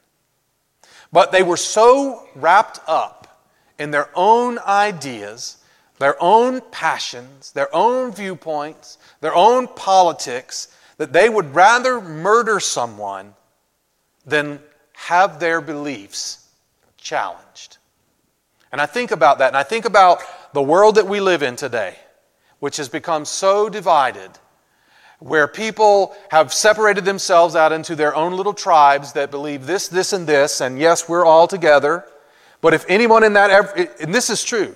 But 1.13 1.33
they 1.33 1.43
were 1.43 1.57
so 1.57 2.29
wrapped 2.35 2.81
up 2.87 3.47
in 3.79 3.91
their 3.91 4.11
own 4.15 4.59
ideas, 4.61 5.59
their 5.99 6.21
own 6.23 6.61
passions, 6.71 7.53
their 7.53 7.75
own 7.75 8.13
viewpoints, 8.13 8.99
their 9.21 9.35
own 9.35 9.67
politics, 9.69 10.69
that 10.99 11.13
they 11.13 11.29
would 11.29 11.55
rather 11.55 12.01
murder 12.01 12.61
someone 12.61 13.35
than 14.27 14.61
have 14.93 15.41
their 15.41 15.61
beliefs 15.61 16.47
challenged. 16.97 17.79
And 18.71 18.81
I 18.81 18.87
think 18.87 19.11
about 19.11 19.39
that, 19.39 19.49
and 19.49 19.57
I 19.57 19.63
think 19.63 19.85
about 19.85 20.21
the 20.53 20.63
world 20.63 20.95
that 20.97 21.07
we 21.07 21.21
live 21.21 21.43
in 21.43 21.57
today, 21.57 21.97
which 22.61 22.77
has 22.77 22.89
become 22.89 23.25
so 23.25 23.69
divided 23.69 24.31
where 25.21 25.47
people 25.47 26.17
have 26.31 26.53
separated 26.53 27.05
themselves 27.05 27.55
out 27.55 27.73
into 27.73 27.95
their 27.95 28.15
own 28.15 28.33
little 28.33 28.55
tribes 28.55 29.13
that 29.13 29.31
believe 29.31 29.67
this, 29.67 29.87
this, 29.87 30.13
and 30.13 30.27
this, 30.27 30.61
and 30.61 30.79
yes, 30.79 31.09
we're 31.09 31.25
all 31.25 31.47
together. 31.47 32.05
But 32.63 32.75
if 32.75 32.85
anyone 32.89 33.23
in 33.23 33.35
that, 33.35 33.51
ever, 33.51 33.89
and 34.01 34.15
this 34.15 34.31
is 34.31 34.43
true, 34.43 34.75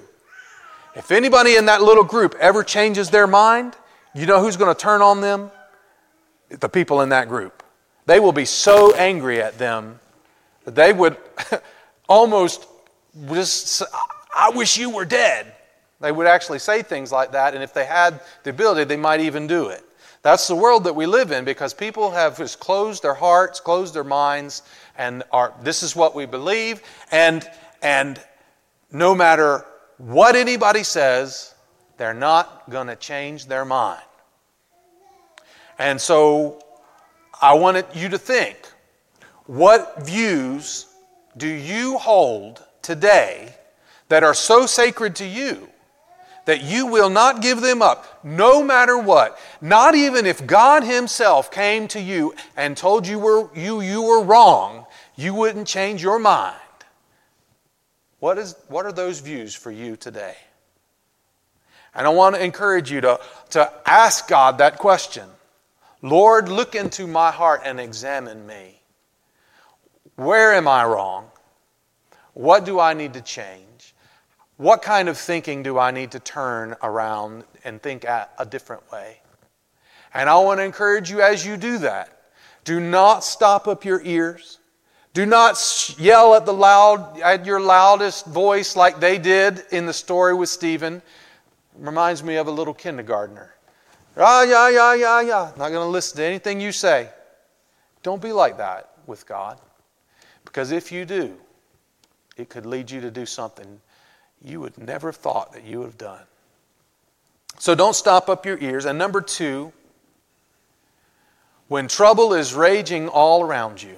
if 0.94 1.10
anybody 1.10 1.56
in 1.56 1.66
that 1.66 1.82
little 1.82 2.04
group 2.04 2.34
ever 2.38 2.62
changes 2.62 3.10
their 3.10 3.26
mind, 3.26 3.74
you 4.14 4.26
know 4.26 4.40
who's 4.40 4.56
going 4.56 4.72
to 4.72 4.80
turn 4.80 5.00
on 5.00 5.22
them? 5.22 5.50
The 6.50 6.68
people 6.68 7.00
in 7.00 7.08
that 7.08 7.28
group. 7.28 7.62
They 8.06 8.20
will 8.20 8.32
be 8.32 8.44
so 8.44 8.94
angry 8.94 9.40
at 9.40 9.58
them 9.58 9.98
that 10.64 10.74
they 10.74 10.92
would 10.92 11.16
almost 12.08 12.66
just, 13.28 13.82
I 14.34 14.50
wish 14.50 14.76
you 14.76 14.90
were 14.90 15.06
dead. 15.06 15.54
They 16.00 16.12
would 16.12 16.26
actually 16.26 16.58
say 16.58 16.82
things 16.82 17.10
like 17.10 17.32
that, 17.32 17.54
and 17.54 17.62
if 17.62 17.72
they 17.72 17.86
had 17.86 18.20
the 18.42 18.50
ability, 18.50 18.84
they 18.84 18.98
might 18.98 19.20
even 19.20 19.46
do 19.46 19.68
it. 19.68 19.82
That's 20.24 20.48
the 20.48 20.56
world 20.56 20.84
that 20.84 20.96
we 20.96 21.04
live 21.04 21.32
in 21.32 21.44
because 21.44 21.74
people 21.74 22.10
have 22.10 22.38
just 22.38 22.58
closed 22.58 23.02
their 23.02 23.12
hearts, 23.12 23.60
closed 23.60 23.92
their 23.92 24.04
minds, 24.04 24.62
and 24.96 25.22
are, 25.30 25.52
this 25.62 25.82
is 25.82 25.94
what 25.94 26.14
we 26.14 26.24
believe. 26.24 26.82
And, 27.10 27.46
and 27.82 28.18
no 28.90 29.14
matter 29.14 29.66
what 29.98 30.34
anybody 30.34 30.82
says, 30.82 31.54
they're 31.98 32.14
not 32.14 32.70
going 32.70 32.86
to 32.86 32.96
change 32.96 33.44
their 33.48 33.66
mind. 33.66 34.00
And 35.78 36.00
so 36.00 36.64
I 37.42 37.52
wanted 37.52 37.84
you 37.92 38.08
to 38.08 38.18
think 38.18 38.56
what 39.44 40.06
views 40.06 40.86
do 41.36 41.48
you 41.48 41.98
hold 41.98 42.64
today 42.80 43.54
that 44.08 44.24
are 44.24 44.32
so 44.32 44.64
sacred 44.64 45.16
to 45.16 45.26
you 45.26 45.68
that 46.44 46.62
you 46.62 46.86
will 46.86 47.10
not 47.10 47.42
give 47.42 47.60
them 47.60 47.82
up, 47.82 48.20
no 48.24 48.62
matter 48.62 48.98
what. 48.98 49.38
Not 49.60 49.94
even 49.94 50.26
if 50.26 50.46
God 50.46 50.84
Himself 50.84 51.50
came 51.50 51.88
to 51.88 52.00
you 52.00 52.34
and 52.56 52.76
told 52.76 53.06
you 53.06 53.18
were, 53.18 53.48
you, 53.54 53.80
you 53.80 54.02
were 54.02 54.22
wrong, 54.22 54.86
you 55.16 55.34
wouldn't 55.34 55.66
change 55.66 56.02
your 56.02 56.18
mind. 56.18 56.56
What, 58.20 58.38
is, 58.38 58.56
what 58.68 58.86
are 58.86 58.92
those 58.92 59.20
views 59.20 59.54
for 59.54 59.70
you 59.70 59.96
today? 59.96 60.36
And 61.94 62.06
I 62.06 62.10
want 62.10 62.34
to 62.34 62.42
encourage 62.42 62.90
you 62.90 63.00
to, 63.02 63.20
to 63.50 63.72
ask 63.86 64.28
God 64.28 64.58
that 64.58 64.78
question 64.78 65.28
Lord, 66.02 66.50
look 66.50 66.74
into 66.74 67.06
my 67.06 67.30
heart 67.30 67.62
and 67.64 67.80
examine 67.80 68.46
me. 68.46 68.82
Where 70.16 70.52
am 70.52 70.68
I 70.68 70.84
wrong? 70.84 71.30
What 72.34 72.66
do 72.66 72.78
I 72.78 72.92
need 72.92 73.14
to 73.14 73.22
change? 73.22 73.73
What 74.56 74.82
kind 74.82 75.08
of 75.08 75.18
thinking 75.18 75.62
do 75.62 75.78
I 75.78 75.90
need 75.90 76.12
to 76.12 76.20
turn 76.20 76.76
around 76.82 77.44
and 77.64 77.82
think 77.82 78.04
a 78.04 78.46
different 78.48 78.90
way? 78.92 79.20
And 80.12 80.30
I 80.30 80.38
want 80.38 80.60
to 80.60 80.64
encourage 80.64 81.10
you 81.10 81.20
as 81.20 81.44
you 81.44 81.56
do 81.56 81.78
that. 81.78 82.30
Do 82.62 82.78
not 82.78 83.24
stop 83.24 83.66
up 83.66 83.84
your 83.84 84.00
ears. 84.04 84.58
Do 85.12 85.26
not 85.26 85.94
yell 85.98 86.34
at 86.34 86.46
the 86.46 86.52
loud 86.52 87.20
at 87.20 87.44
your 87.44 87.60
loudest 87.60 88.26
voice 88.26 88.74
like 88.74 89.00
they 89.00 89.18
did 89.18 89.62
in 89.70 89.86
the 89.86 89.92
story 89.92 90.34
with 90.34 90.48
Stephen. 90.48 91.02
Reminds 91.76 92.22
me 92.22 92.36
of 92.36 92.46
a 92.46 92.50
little 92.50 92.74
kindergartner. 92.74 93.54
Ah, 94.16 94.42
yeah, 94.44 94.68
yeah, 94.68 94.94
yeah, 94.94 95.20
yeah. 95.20 95.52
Not 95.56 95.70
going 95.70 95.84
to 95.84 95.90
listen 95.90 96.16
to 96.18 96.24
anything 96.24 96.60
you 96.60 96.70
say. 96.70 97.08
Don't 98.04 98.22
be 98.22 98.32
like 98.32 98.56
that 98.58 98.90
with 99.06 99.26
God. 99.26 99.60
Because 100.44 100.70
if 100.70 100.92
you 100.92 101.04
do, 101.04 101.36
it 102.36 102.48
could 102.48 102.66
lead 102.66 102.90
you 102.90 103.00
to 103.00 103.10
do 103.10 103.26
something 103.26 103.80
you 104.44 104.60
would 104.60 104.76
never 104.78 105.08
have 105.08 105.16
thought 105.16 105.52
that 105.52 105.64
you 105.64 105.78
would 105.78 105.86
have 105.86 105.98
done. 105.98 106.22
So 107.58 107.74
don't 107.74 107.94
stop 107.94 108.28
up 108.28 108.44
your 108.44 108.58
ears. 108.58 108.84
And 108.84 108.98
number 108.98 109.20
two, 109.20 109.72
when 111.68 111.88
trouble 111.88 112.34
is 112.34 112.54
raging 112.54 113.08
all 113.08 113.42
around 113.42 113.82
you, 113.82 113.96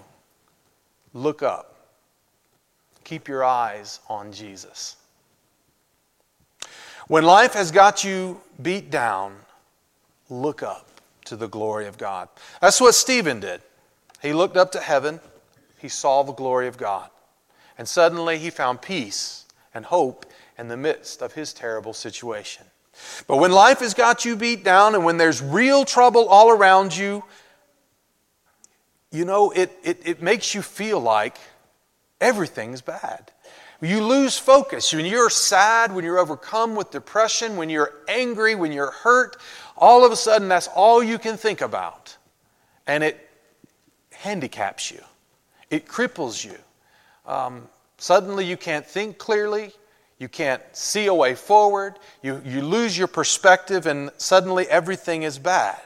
look 1.12 1.42
up. 1.42 1.74
Keep 3.04 3.28
your 3.28 3.44
eyes 3.44 4.00
on 4.08 4.32
Jesus. 4.32 4.96
When 7.08 7.24
life 7.24 7.54
has 7.54 7.70
got 7.70 8.04
you 8.04 8.40
beat 8.62 8.90
down, 8.90 9.36
look 10.28 10.62
up. 10.62 10.86
to 11.26 11.36
the 11.36 11.48
glory 11.48 11.86
of 11.86 11.98
God. 11.98 12.28
That's 12.60 12.80
what 12.80 12.94
Stephen 12.94 13.40
did. 13.40 13.60
He 14.22 14.32
looked 14.32 14.56
up 14.56 14.72
to 14.72 14.80
heaven, 14.80 15.20
he 15.78 15.88
saw 15.88 16.22
the 16.22 16.32
glory 16.32 16.68
of 16.68 16.78
God, 16.78 17.10
and 17.76 17.86
suddenly 17.86 18.38
he 18.38 18.48
found 18.48 18.80
peace 18.80 19.44
and 19.74 19.84
hope 19.84 20.24
in 20.58 20.68
the 20.68 20.76
midst 20.76 21.22
of 21.22 21.34
his 21.34 21.52
terrible 21.52 21.92
situation. 21.92 22.64
But 23.26 23.36
when 23.36 23.52
life 23.52 23.80
has 23.80 23.94
got 23.94 24.24
you 24.24 24.36
beat 24.36 24.64
down 24.64 24.94
and 24.94 25.04
when 25.04 25.18
there's 25.18 25.42
real 25.42 25.84
trouble 25.84 26.28
all 26.28 26.50
around 26.50 26.96
you, 26.96 27.22
you 29.12 29.24
know, 29.24 29.50
it, 29.50 29.76
it, 29.82 30.00
it 30.04 30.22
makes 30.22 30.54
you 30.54 30.62
feel 30.62 31.00
like 31.00 31.36
everything's 32.20 32.80
bad. 32.80 33.30
You 33.80 34.02
lose 34.02 34.38
focus. 34.38 34.92
When 34.92 35.04
you're 35.04 35.30
sad, 35.30 35.94
when 35.94 36.04
you're 36.04 36.18
overcome 36.18 36.74
with 36.74 36.90
depression, 36.90 37.56
when 37.56 37.68
you're 37.68 37.92
angry, 38.08 38.54
when 38.54 38.72
you're 38.72 38.90
hurt, 38.90 39.36
all 39.76 40.04
of 40.04 40.12
a 40.12 40.16
sudden 40.16 40.48
that's 40.48 40.68
all 40.68 41.02
you 41.02 41.18
can 41.18 41.36
think 41.36 41.60
about. 41.60 42.16
And 42.86 43.04
it 43.04 43.28
handicaps 44.12 44.90
you, 44.90 45.02
it 45.70 45.86
cripples 45.86 46.44
you. 46.44 46.56
Um, 47.30 47.68
suddenly 47.98 48.46
you 48.46 48.56
can't 48.56 48.86
think 48.86 49.18
clearly, 49.18 49.72
you 50.18 50.28
can't 50.28 50.62
see 50.72 51.06
a 51.06 51.14
way 51.14 51.34
forward, 51.34 51.98
you, 52.22 52.40
you 52.44 52.62
lose 52.62 52.96
your 52.96 53.06
perspective, 53.06 53.86
and 53.86 54.10
suddenly 54.16 54.66
everything 54.68 55.22
is 55.22 55.38
bad. 55.38 55.80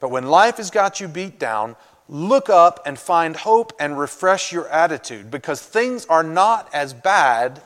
But 0.00 0.10
when 0.10 0.26
life 0.26 0.56
has 0.56 0.70
got 0.70 1.00
you 1.00 1.08
beat 1.08 1.38
down, 1.38 1.76
look 2.08 2.50
up 2.50 2.80
and 2.84 2.98
find 2.98 3.36
hope 3.36 3.72
and 3.78 3.98
refresh 3.98 4.52
your 4.52 4.68
attitude 4.68 5.30
because 5.30 5.62
things 5.62 6.04
are 6.06 6.24
not 6.24 6.68
as 6.74 6.92
bad 6.92 7.62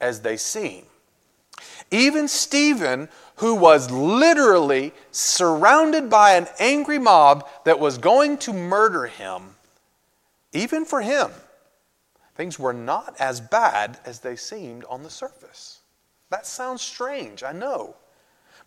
as 0.00 0.22
they 0.22 0.36
seem. 0.36 0.84
Even 1.90 2.26
Stephen, 2.26 3.08
who 3.36 3.54
was 3.54 3.90
literally 3.90 4.92
surrounded 5.10 6.10
by 6.10 6.32
an 6.32 6.48
angry 6.58 6.98
mob 6.98 7.48
that 7.64 7.78
was 7.78 7.98
going 7.98 8.38
to 8.38 8.52
murder 8.52 9.06
him, 9.06 9.54
even 10.52 10.84
for 10.84 11.02
him, 11.02 11.30
things 12.36 12.58
were 12.58 12.72
not 12.72 13.16
as 13.18 13.40
bad 13.40 13.98
as 14.04 14.20
they 14.20 14.36
seemed 14.36 14.84
on 14.84 15.02
the 15.02 15.10
surface. 15.10 15.80
That 16.30 16.46
sounds 16.46 16.82
strange, 16.82 17.42
I 17.42 17.52
know. 17.52 17.96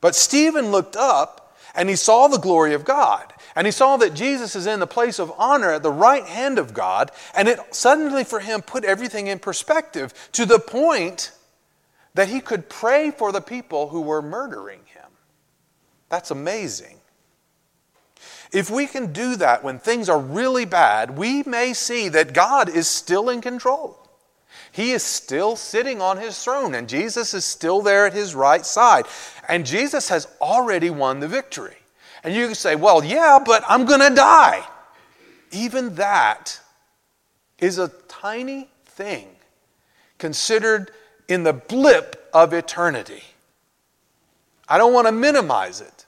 But 0.01 0.15
Stephen 0.15 0.71
looked 0.71 0.95
up 0.95 1.57
and 1.75 1.89
he 1.89 1.95
saw 1.95 2.27
the 2.27 2.37
glory 2.37 2.73
of 2.73 2.85
God. 2.85 3.33
And 3.55 3.67
he 3.67 3.71
saw 3.71 3.97
that 3.97 4.13
Jesus 4.13 4.55
is 4.55 4.65
in 4.65 4.79
the 4.79 4.87
place 4.87 5.19
of 5.19 5.31
honor 5.37 5.71
at 5.71 5.83
the 5.83 5.91
right 5.91 6.25
hand 6.25 6.57
of 6.57 6.73
God. 6.73 7.11
And 7.35 7.47
it 7.47 7.59
suddenly 7.75 8.23
for 8.23 8.39
him 8.39 8.61
put 8.61 8.85
everything 8.85 9.27
in 9.27 9.39
perspective 9.39 10.13
to 10.31 10.45
the 10.45 10.59
point 10.59 11.31
that 12.15 12.29
he 12.29 12.39
could 12.39 12.69
pray 12.69 13.11
for 13.11 13.31
the 13.31 13.41
people 13.41 13.89
who 13.89 14.01
were 14.01 14.21
murdering 14.21 14.79
him. 14.85 15.11
That's 16.09 16.31
amazing. 16.31 16.98
If 18.51 18.69
we 18.69 18.87
can 18.87 19.13
do 19.13 19.35
that 19.35 19.63
when 19.63 19.79
things 19.79 20.09
are 20.09 20.19
really 20.19 20.65
bad, 20.65 21.17
we 21.17 21.43
may 21.43 21.73
see 21.73 22.09
that 22.09 22.33
God 22.33 22.67
is 22.67 22.87
still 22.87 23.29
in 23.29 23.41
control. 23.41 23.97
He 24.71 24.91
is 24.91 25.03
still 25.03 25.55
sitting 25.55 26.01
on 26.01 26.17
his 26.17 26.43
throne, 26.43 26.75
and 26.75 26.89
Jesus 26.89 27.33
is 27.33 27.45
still 27.45 27.81
there 27.81 28.05
at 28.05 28.13
his 28.13 28.35
right 28.35 28.65
side. 28.65 29.05
And 29.47 29.65
Jesus 29.65 30.09
has 30.09 30.27
already 30.41 30.89
won 30.89 31.19
the 31.19 31.27
victory. 31.27 31.75
And 32.23 32.33
you 32.33 32.47
can 32.47 32.55
say, 32.55 32.75
well, 32.75 33.03
yeah, 33.03 33.39
but 33.43 33.63
I'm 33.67 33.85
going 33.85 34.07
to 34.07 34.15
die. 34.15 34.63
Even 35.51 35.95
that 35.95 36.59
is 37.59 37.77
a 37.77 37.91
tiny 38.07 38.69
thing 38.85 39.27
considered 40.17 40.91
in 41.27 41.43
the 41.43 41.53
blip 41.53 42.29
of 42.33 42.53
eternity. 42.53 43.23
I 44.67 44.77
don't 44.77 44.93
want 44.93 45.07
to 45.07 45.11
minimize 45.11 45.81
it. 45.81 45.98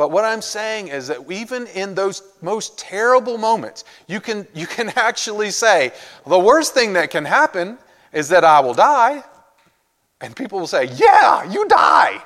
But 0.00 0.12
what 0.12 0.24
I'm 0.24 0.40
saying 0.40 0.88
is 0.88 1.08
that 1.08 1.30
even 1.30 1.66
in 1.66 1.94
those 1.94 2.22
most 2.40 2.78
terrible 2.78 3.36
moments, 3.36 3.84
you 4.06 4.18
can, 4.18 4.48
you 4.54 4.66
can 4.66 4.88
actually 4.96 5.50
say, 5.50 5.92
the 6.26 6.38
worst 6.38 6.72
thing 6.72 6.94
that 6.94 7.10
can 7.10 7.26
happen 7.26 7.76
is 8.10 8.30
that 8.30 8.42
I 8.42 8.60
will 8.60 8.72
die. 8.72 9.22
And 10.22 10.34
people 10.34 10.58
will 10.58 10.66
say, 10.66 10.86
Yeah, 10.94 11.44
you 11.52 11.68
die. 11.68 12.22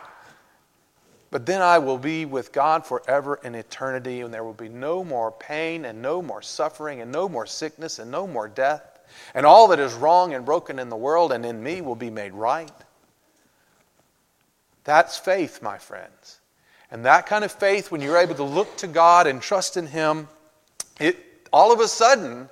But 1.32 1.46
then 1.46 1.62
I 1.62 1.78
will 1.78 1.98
be 1.98 2.26
with 2.26 2.52
God 2.52 2.86
forever 2.86 3.40
in 3.42 3.56
eternity, 3.56 4.20
and 4.20 4.32
there 4.32 4.44
will 4.44 4.52
be 4.52 4.68
no 4.68 5.02
more 5.02 5.32
pain, 5.32 5.84
and 5.84 6.00
no 6.00 6.22
more 6.22 6.42
suffering, 6.42 7.00
and 7.00 7.10
no 7.10 7.28
more 7.28 7.44
sickness, 7.44 7.98
and 7.98 8.08
no 8.08 8.24
more 8.24 8.46
death. 8.46 9.00
And 9.34 9.44
all 9.44 9.66
that 9.66 9.80
is 9.80 9.94
wrong 9.94 10.32
and 10.32 10.46
broken 10.46 10.78
in 10.78 10.90
the 10.90 10.96
world 10.96 11.32
and 11.32 11.44
in 11.44 11.60
me 11.60 11.80
will 11.80 11.96
be 11.96 12.08
made 12.08 12.34
right. 12.34 12.70
That's 14.84 15.18
faith, 15.18 15.60
my 15.60 15.76
friends. 15.76 16.38
And 16.90 17.04
that 17.04 17.26
kind 17.26 17.44
of 17.44 17.52
faith, 17.52 17.90
when 17.90 18.00
you're 18.00 18.18
able 18.18 18.34
to 18.36 18.44
look 18.44 18.76
to 18.78 18.86
God 18.86 19.26
and 19.26 19.40
trust 19.40 19.76
in 19.76 19.86
Him, 19.86 20.28
it 21.00 21.18
all 21.52 21.72
of 21.72 21.80
a 21.80 21.88
sudden 21.88 22.48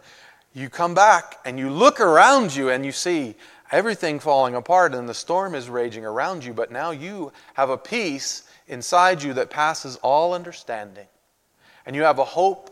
you 0.54 0.68
come 0.68 0.94
back 0.94 1.38
and 1.44 1.58
you 1.58 1.70
look 1.70 2.00
around 2.00 2.54
you 2.54 2.70
and 2.70 2.84
you 2.84 2.92
see 2.92 3.34
everything 3.70 4.20
falling 4.20 4.54
apart 4.54 4.94
and 4.94 5.08
the 5.08 5.14
storm 5.14 5.54
is 5.54 5.68
raging 5.68 6.04
around 6.04 6.44
you, 6.44 6.52
but 6.52 6.70
now 6.70 6.90
you 6.90 7.32
have 7.54 7.70
a 7.70 7.78
peace 7.78 8.44
inside 8.68 9.22
you 9.22 9.34
that 9.34 9.50
passes 9.50 9.96
all 9.96 10.34
understanding. 10.34 11.06
And 11.84 11.96
you 11.96 12.02
have 12.02 12.18
a 12.18 12.24
hope, 12.24 12.70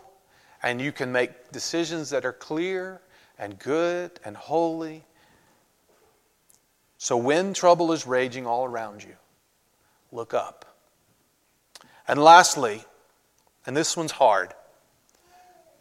and 0.63 0.81
you 0.81 0.93
can 0.93 1.11
make 1.11 1.51
decisions 1.51 2.11
that 2.11 2.25
are 2.25 2.33
clear 2.33 3.01
and 3.39 3.59
good 3.59 4.13
and 4.25 4.37
holy. 4.37 5.05
So 6.99 7.17
when 7.17 7.55
trouble 7.55 7.93
is 7.93 8.07
raging 8.07 8.47
all 8.47 8.67
around 8.67 9.03
you, 9.03 9.17
look 10.13 10.33
up. 10.33 10.70
And 12.09 12.23
lastly, 12.23 12.85
and 13.67 13.77
this 13.77 13.97
one's 13.97 14.13
hard, 14.13 14.55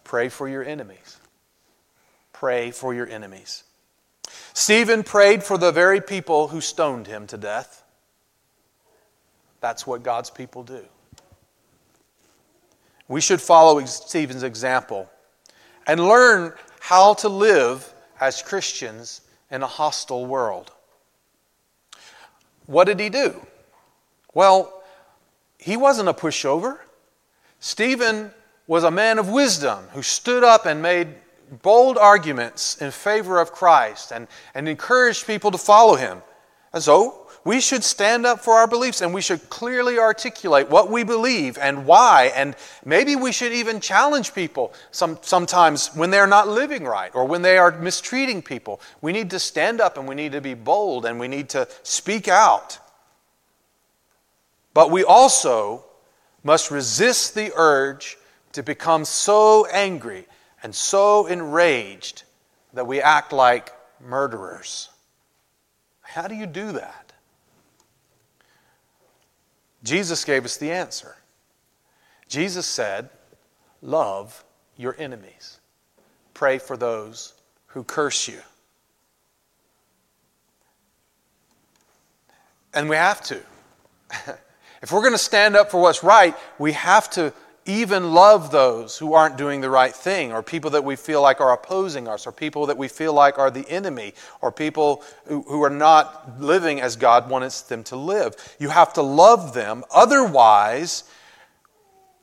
pray 0.04 0.30
for 0.30 0.48
your 0.48 0.64
enemies. 0.64 1.18
Pray 2.34 2.72
for 2.72 2.94
your 2.94 3.08
enemies. 3.08 3.64
Stephen 4.54 5.04
prayed 5.04 5.44
for 5.44 5.58
the 5.58 5.72
very 5.72 6.02
people 6.02 6.50
who 6.50 6.62
stoned 6.62 7.08
him 7.08 7.28
to 7.28 7.38
death. 7.38 7.84
That's 9.62 9.86
what 9.86 10.04
God's 10.04 10.30
people 10.30 10.64
do. 10.64 10.86
We 13.08 13.22
should 13.22 13.42
follow 13.42 13.84
Stephen's 13.86 14.44
example 14.44 15.10
and 15.88 16.00
learn 16.00 16.54
how 16.80 17.16
to 17.16 17.30
live 17.30 17.94
as 18.22 18.42
Christians 18.42 19.22
in 19.50 19.64
a 19.64 19.68
hostile 19.68 20.26
world. 20.26 20.72
What 22.68 22.86
did 22.86 23.00
he 23.00 23.10
do? 23.10 23.46
Well, 24.34 24.79
he 25.60 25.78
wasn't 25.78 26.10
a 26.10 26.14
pushover. 26.14 26.80
Stephen 27.60 28.32
was 28.66 28.84
a 28.84 28.92
man 28.92 29.20
of 29.20 29.30
wisdom 29.30 29.84
who 29.92 30.02
stood 30.02 30.44
up 30.44 30.66
and 30.66 30.82
made 30.82 31.10
bold 31.62 31.98
arguments 31.98 32.82
in 32.82 32.92
favor 32.92 33.40
of 33.40 33.52
Christ 33.52 34.12
and, 34.12 34.28
and 34.56 34.68
encouraged 34.68 35.28
people 35.28 35.52
to 35.52 35.58
follow 35.58 35.96
him. 35.96 36.22
And 36.72 36.82
so 36.82 37.28
we 37.44 37.60
should 37.60 37.84
stand 37.84 38.26
up 38.26 38.40
for 38.42 38.54
our 38.54 38.68
beliefs 38.68 39.02
and 39.02 39.14
we 39.14 39.22
should 39.22 39.50
clearly 39.50 39.98
articulate 39.98 40.70
what 40.70 40.90
we 40.90 41.04
believe 41.04 41.58
and 41.58 41.86
why. 41.86 42.32
And 42.36 42.56
maybe 42.86 43.16
we 43.16 43.32
should 43.32 43.52
even 43.52 43.82
challenge 43.82 44.34
people 44.34 44.74
some, 44.92 45.18
sometimes 45.22 45.94
when 45.96 46.12
they're 46.12 46.28
not 46.28 46.48
living 46.48 46.84
right 46.84 47.14
or 47.14 47.26
when 47.26 47.42
they 47.42 47.58
are 47.58 47.72
mistreating 47.80 48.42
people. 48.42 48.80
We 49.02 49.12
need 49.12 49.30
to 49.32 49.40
stand 49.40 49.82
up 49.82 49.98
and 49.98 50.08
we 50.08 50.16
need 50.16 50.34
to 50.34 50.42
be 50.42 50.54
bold 50.54 51.06
and 51.06 51.20
we 51.20 51.28
need 51.28 51.50
to 51.50 51.68
speak 51.84 52.28
out. 52.28 52.78
But 54.74 54.92
we 54.92 55.04
also 55.04 55.86
must 56.44 56.72
resist 56.72 57.36
the 57.36 57.52
urge 57.56 58.18
to 58.54 58.64
become 58.64 59.06
so 59.06 59.66
angry 59.68 60.26
and 60.64 60.74
so 60.74 61.26
enraged 61.28 62.24
that 62.74 62.88
we 62.88 63.02
act 63.02 63.34
like 63.34 63.72
murderers. 64.00 64.90
How 66.02 66.28
do 66.28 66.36
you 66.36 66.46
do 66.46 66.72
that? 66.74 67.14
Jesus 69.84 70.26
gave 70.26 70.46
us 70.46 70.58
the 70.58 70.72
answer. 70.72 71.16
Jesus 72.28 72.66
said, 72.66 73.10
Love 73.82 74.44
your 74.76 74.96
enemies, 75.00 75.60
pray 76.34 76.58
for 76.58 76.76
those 76.76 77.34
who 77.68 77.84
curse 77.84 78.28
you. 78.28 78.40
And 82.74 82.90
we 82.90 82.96
have 82.96 83.22
to. 83.24 83.42
if 84.82 84.92
we're 84.92 85.02
going 85.02 85.14
to 85.14 85.18
stand 85.18 85.56
up 85.56 85.72
for 85.72 85.82
what's 85.82 86.04
right, 86.04 86.36
we 86.58 86.72
have 86.74 87.10
to 87.12 87.34
even 87.66 88.14
love 88.14 88.52
those 88.52 88.98
who 88.98 89.14
aren't 89.14 89.38
doing 89.38 89.62
the 89.62 89.70
right 89.70 89.94
thing, 89.94 90.32
or 90.32 90.42
people 90.42 90.72
that 90.72 90.84
we 90.84 90.96
feel 90.96 91.22
like 91.22 91.40
are 91.40 91.54
opposing 91.54 92.08
us, 92.08 92.26
or 92.26 92.32
people 92.32 92.66
that 92.66 92.78
we 92.78 92.88
feel 92.88 93.14
like 93.14 93.38
are 93.38 93.52
the 93.52 93.70
enemy, 93.70 94.14
or 94.42 94.52
people 94.52 95.04
who, 95.26 95.44
who 95.44 95.62
are 95.64 95.70
not 95.70 96.40
living 96.40 96.82
as 96.82 96.96
God 96.96 97.30
wants 97.30 97.62
them 97.62 97.84
to 97.86 97.96
live. 97.96 98.36
You 98.60 98.70
have 98.70 98.94
to 98.94 99.02
love 99.02 99.54
them, 99.54 99.84
otherwise, 99.92 101.04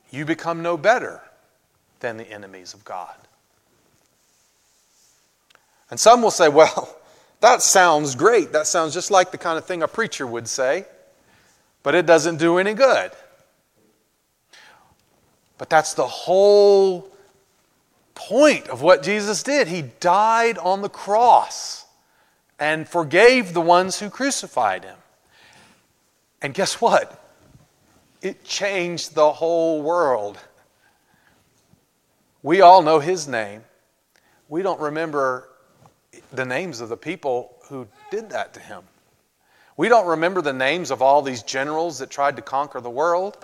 you 0.09 0.25
become 0.25 0.61
no 0.61 0.75
better 0.75 1.21
than 1.99 2.17
the 2.17 2.29
enemies 2.29 2.73
of 2.73 2.83
God. 2.83 3.15
And 5.89 5.99
some 5.99 6.21
will 6.21 6.31
say, 6.31 6.49
well, 6.49 6.97
that 7.39 7.61
sounds 7.61 8.15
great. 8.15 8.51
That 8.51 8.67
sounds 8.67 8.93
just 8.93 9.11
like 9.11 9.31
the 9.31 9.37
kind 9.37 9.57
of 9.57 9.65
thing 9.65 9.83
a 9.83 9.87
preacher 9.87 10.27
would 10.27 10.47
say, 10.47 10.85
but 11.87 11.95
it 11.95 12.05
doesn't 12.05 12.35
do 12.35 12.57
any 12.57 12.73
good. 12.73 13.11
But 15.57 15.69
that's 15.69 15.93
the 15.93 16.05
whole 16.05 17.09
point 18.13 18.67
of 18.67 18.81
what 18.81 19.03
Jesus 19.03 19.41
did. 19.41 19.69
He 19.69 19.83
died 20.01 20.57
on 20.57 20.81
the 20.81 20.89
cross 20.89 21.85
and 22.59 22.89
forgave 22.89 23.53
the 23.53 23.61
ones 23.61 23.97
who 23.99 24.09
crucified 24.09 24.83
him. 24.83 24.97
And 26.41 26.53
guess 26.53 26.81
what? 26.81 27.23
It 28.21 28.43
changed 28.43 29.15
the 29.15 29.31
whole 29.31 29.81
world. 29.81 30.37
We 32.43 32.59
all 32.59 32.81
know 32.81 32.99
his 32.99 33.29
name. 33.29 33.63
We 34.49 34.61
don't 34.61 34.81
remember 34.81 35.47
the 36.33 36.43
names 36.43 36.81
of 36.81 36.89
the 36.89 36.97
people 36.97 37.55
who 37.69 37.87
did 38.11 38.31
that 38.31 38.53
to 38.55 38.59
him. 38.59 38.83
We 39.77 39.89
don't 39.89 40.07
remember 40.07 40.41
the 40.41 40.53
names 40.53 40.89
of 40.89 41.03
all 41.03 41.21
these 41.21 41.43
generals 41.43 41.99
that 41.99 42.09
tried 42.09 42.35
to 42.35 42.41
conquer 42.41 42.81
the 42.81 42.89
world, 42.89 43.37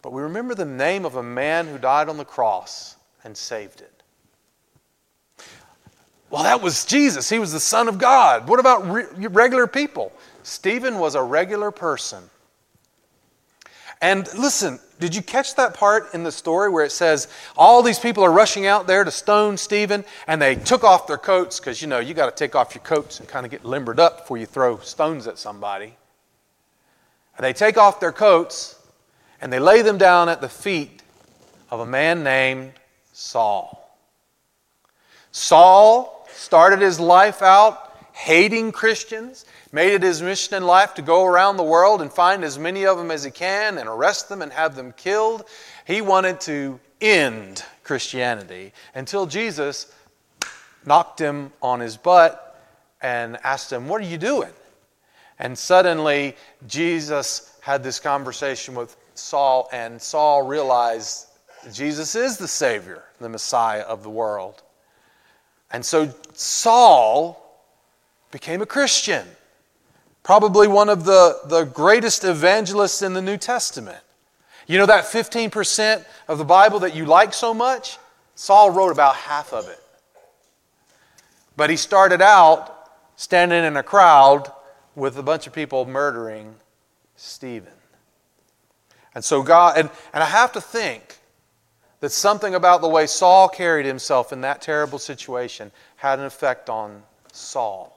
but 0.00 0.12
we 0.12 0.22
remember 0.22 0.54
the 0.54 0.64
name 0.64 1.04
of 1.04 1.16
a 1.16 1.22
man 1.22 1.66
who 1.66 1.76
died 1.76 2.08
on 2.08 2.16
the 2.16 2.24
cross 2.24 2.96
and 3.24 3.36
saved 3.36 3.82
it. 3.82 4.02
Well, 6.30 6.42
that 6.42 6.60
was 6.60 6.84
Jesus. 6.84 7.28
He 7.28 7.38
was 7.38 7.52
the 7.52 7.60
Son 7.60 7.88
of 7.88 7.98
God. 7.98 8.48
What 8.48 8.58
about 8.58 8.90
re- 8.90 9.26
regular 9.28 9.66
people? 9.66 10.12
Stephen 10.42 10.98
was 10.98 11.14
a 11.14 11.22
regular 11.22 11.70
person. 11.70 12.30
And 14.00 14.28
listen, 14.34 14.78
did 14.98 15.14
you 15.14 15.22
catch 15.22 15.54
that 15.56 15.74
part 15.74 16.12
in 16.14 16.22
the 16.22 16.32
story 16.32 16.68
where 16.68 16.84
it 16.84 16.92
says 16.92 17.28
all 17.56 17.82
these 17.82 17.98
people 17.98 18.24
are 18.24 18.32
rushing 18.32 18.66
out 18.66 18.86
there 18.86 19.04
to 19.04 19.10
stone 19.10 19.56
Stephen 19.56 20.04
and 20.26 20.40
they 20.40 20.54
took 20.54 20.84
off 20.84 21.06
their 21.06 21.18
coats 21.18 21.60
because 21.60 21.80
you 21.80 21.88
know 21.88 21.98
you 21.98 22.14
got 22.14 22.34
to 22.34 22.44
take 22.44 22.54
off 22.54 22.74
your 22.74 22.82
coats 22.82 23.20
and 23.20 23.28
kind 23.28 23.44
of 23.44 23.50
get 23.50 23.64
limbered 23.64 24.00
up 24.00 24.18
before 24.18 24.38
you 24.38 24.46
throw 24.46 24.78
stones 24.78 25.26
at 25.26 25.38
somebody. 25.38 25.94
And 27.36 27.44
they 27.44 27.52
take 27.52 27.76
off 27.76 28.00
their 28.00 28.12
coats 28.12 28.78
and 29.40 29.52
they 29.52 29.58
lay 29.58 29.82
them 29.82 29.98
down 29.98 30.28
at 30.28 30.40
the 30.40 30.48
feet 30.48 31.02
of 31.70 31.80
a 31.80 31.86
man 31.86 32.22
named 32.22 32.72
Saul. 33.12 33.98
Saul 35.32 36.26
started 36.32 36.80
his 36.80 36.98
life 36.98 37.42
out 37.42 37.85
hating 38.16 38.72
Christians, 38.72 39.44
made 39.72 39.92
it 39.92 40.02
his 40.02 40.22
mission 40.22 40.54
in 40.54 40.64
life 40.64 40.94
to 40.94 41.02
go 41.02 41.26
around 41.26 41.58
the 41.58 41.62
world 41.62 42.00
and 42.00 42.10
find 42.10 42.44
as 42.44 42.58
many 42.58 42.86
of 42.86 42.96
them 42.96 43.10
as 43.10 43.22
he 43.22 43.30
can 43.30 43.76
and 43.76 43.86
arrest 43.86 44.30
them 44.30 44.40
and 44.40 44.50
have 44.54 44.74
them 44.74 44.92
killed. 44.92 45.44
He 45.86 46.00
wanted 46.00 46.40
to 46.40 46.80
end 46.98 47.62
Christianity 47.84 48.72
until 48.94 49.26
Jesus 49.26 49.92
knocked 50.86 51.20
him 51.20 51.52
on 51.60 51.80
his 51.80 51.98
butt 51.98 52.58
and 53.02 53.36
asked 53.44 53.70
him, 53.70 53.86
What 53.86 54.00
are 54.00 54.06
you 54.06 54.18
doing? 54.18 54.52
And 55.38 55.56
suddenly, 55.56 56.36
Jesus 56.66 57.54
had 57.60 57.82
this 57.82 58.00
conversation 58.00 58.74
with 58.74 58.96
Saul, 59.14 59.68
and 59.72 60.00
Saul 60.00 60.40
realized 60.40 61.26
Jesus 61.70 62.14
is 62.14 62.38
the 62.38 62.48
Savior, 62.48 63.04
the 63.20 63.28
Messiah 63.28 63.82
of 63.82 64.02
the 64.02 64.08
world. 64.08 64.62
And 65.70 65.84
so 65.84 66.10
Saul 66.32 67.42
became 68.30 68.62
a 68.62 68.66
Christian. 68.66 69.26
Probably 70.22 70.66
one 70.66 70.88
of 70.88 71.04
the, 71.04 71.38
the 71.46 71.64
greatest 71.64 72.24
evangelists 72.24 73.02
in 73.02 73.14
the 73.14 73.22
New 73.22 73.36
Testament. 73.36 73.98
You 74.66 74.78
know 74.78 74.86
that 74.86 75.04
15% 75.04 76.04
of 76.28 76.38
the 76.38 76.44
Bible 76.44 76.80
that 76.80 76.94
you 76.94 77.04
like 77.04 77.32
so 77.32 77.54
much? 77.54 77.98
Saul 78.34 78.70
wrote 78.70 78.90
about 78.90 79.14
half 79.14 79.52
of 79.52 79.68
it. 79.68 79.80
But 81.56 81.70
he 81.70 81.76
started 81.76 82.20
out 82.20 82.90
standing 83.16 83.64
in 83.64 83.76
a 83.76 83.82
crowd 83.82 84.50
with 84.94 85.16
a 85.18 85.22
bunch 85.22 85.46
of 85.46 85.52
people 85.52 85.86
murdering 85.86 86.54
Stephen. 87.16 87.72
And 89.14 89.24
so 89.24 89.42
God, 89.42 89.78
and, 89.78 89.90
and 90.12 90.22
I 90.22 90.26
have 90.26 90.52
to 90.52 90.60
think 90.60 91.18
that 92.00 92.10
something 92.10 92.54
about 92.54 92.82
the 92.82 92.88
way 92.88 93.06
Saul 93.06 93.48
carried 93.48 93.86
himself 93.86 94.32
in 94.32 94.42
that 94.42 94.60
terrible 94.60 94.98
situation 94.98 95.72
had 95.96 96.18
an 96.18 96.26
effect 96.26 96.68
on 96.68 97.02
Saul. 97.32 97.95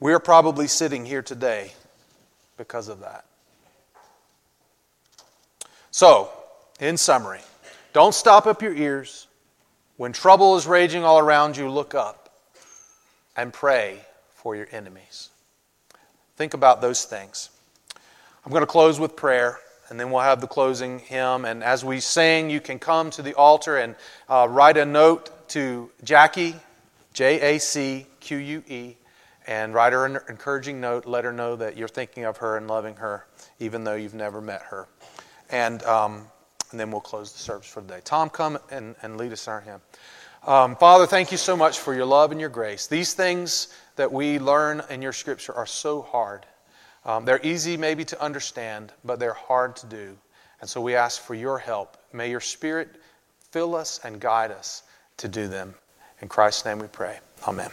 We 0.00 0.12
are 0.12 0.20
probably 0.20 0.68
sitting 0.68 1.04
here 1.04 1.22
today 1.22 1.72
because 2.56 2.88
of 2.88 3.00
that. 3.00 3.24
So, 5.90 6.30
in 6.78 6.96
summary, 6.96 7.40
don't 7.92 8.14
stop 8.14 8.46
up 8.46 8.62
your 8.62 8.74
ears. 8.74 9.26
When 9.96 10.12
trouble 10.12 10.56
is 10.56 10.68
raging 10.68 11.02
all 11.02 11.18
around 11.18 11.56
you, 11.56 11.68
look 11.68 11.96
up 11.96 12.32
and 13.36 13.52
pray 13.52 13.98
for 14.30 14.54
your 14.54 14.68
enemies. 14.70 15.30
Think 16.36 16.54
about 16.54 16.80
those 16.80 17.04
things. 17.04 17.50
I'm 18.46 18.52
going 18.52 18.62
to 18.62 18.66
close 18.66 19.00
with 19.00 19.16
prayer, 19.16 19.58
and 19.88 19.98
then 19.98 20.12
we'll 20.12 20.22
have 20.22 20.40
the 20.40 20.46
closing 20.46 21.00
hymn. 21.00 21.44
And 21.44 21.64
as 21.64 21.84
we 21.84 21.98
sing, 21.98 22.50
you 22.50 22.60
can 22.60 22.78
come 22.78 23.10
to 23.10 23.22
the 23.22 23.34
altar 23.34 23.78
and 23.78 23.96
uh, 24.28 24.46
write 24.48 24.76
a 24.76 24.84
note 24.84 25.48
to 25.48 25.90
Jackie, 26.04 26.54
J 27.14 27.56
A 27.56 27.58
C 27.58 28.06
Q 28.20 28.36
U 28.36 28.62
E 28.68 28.94
and 29.48 29.72
write 29.72 29.94
her 29.94 30.04
an 30.04 30.18
encouraging 30.28 30.78
note. 30.78 31.06
Let 31.06 31.24
her 31.24 31.32
know 31.32 31.56
that 31.56 31.76
you're 31.76 31.88
thinking 31.88 32.24
of 32.24 32.36
her 32.36 32.58
and 32.58 32.68
loving 32.68 32.94
her, 32.96 33.26
even 33.58 33.82
though 33.82 33.94
you've 33.94 34.14
never 34.14 34.40
met 34.40 34.62
her. 34.62 34.86
And, 35.50 35.82
um, 35.84 36.26
and 36.70 36.78
then 36.78 36.90
we'll 36.90 37.00
close 37.00 37.32
the 37.32 37.38
service 37.38 37.66
for 37.66 37.80
today. 37.80 38.00
Tom, 38.04 38.28
come 38.28 38.58
and, 38.70 38.94
and 39.02 39.16
lead 39.16 39.32
us 39.32 39.46
in 39.46 39.52
our 39.54 39.60
hymn. 39.62 39.80
Um, 40.46 40.76
Father, 40.76 41.06
thank 41.06 41.32
you 41.32 41.38
so 41.38 41.56
much 41.56 41.78
for 41.78 41.94
your 41.94 42.04
love 42.04 42.30
and 42.30 42.38
your 42.38 42.50
grace. 42.50 42.86
These 42.86 43.14
things 43.14 43.74
that 43.96 44.12
we 44.12 44.38
learn 44.38 44.82
in 44.90 45.00
your 45.00 45.14
scripture 45.14 45.54
are 45.54 45.66
so 45.66 46.02
hard. 46.02 46.44
Um, 47.06 47.24
they're 47.24 47.40
easy 47.42 47.78
maybe 47.78 48.04
to 48.04 48.22
understand, 48.22 48.92
but 49.02 49.18
they're 49.18 49.32
hard 49.32 49.76
to 49.76 49.86
do. 49.86 50.16
And 50.60 50.68
so 50.68 50.80
we 50.82 50.94
ask 50.94 51.22
for 51.22 51.34
your 51.34 51.58
help. 51.58 51.96
May 52.12 52.30
your 52.30 52.40
spirit 52.40 52.90
fill 53.50 53.74
us 53.74 53.98
and 54.04 54.20
guide 54.20 54.50
us 54.50 54.82
to 55.16 55.26
do 55.26 55.48
them. 55.48 55.74
In 56.20 56.28
Christ's 56.28 56.66
name 56.66 56.78
we 56.80 56.88
pray. 56.88 57.18
Amen. 57.46 57.66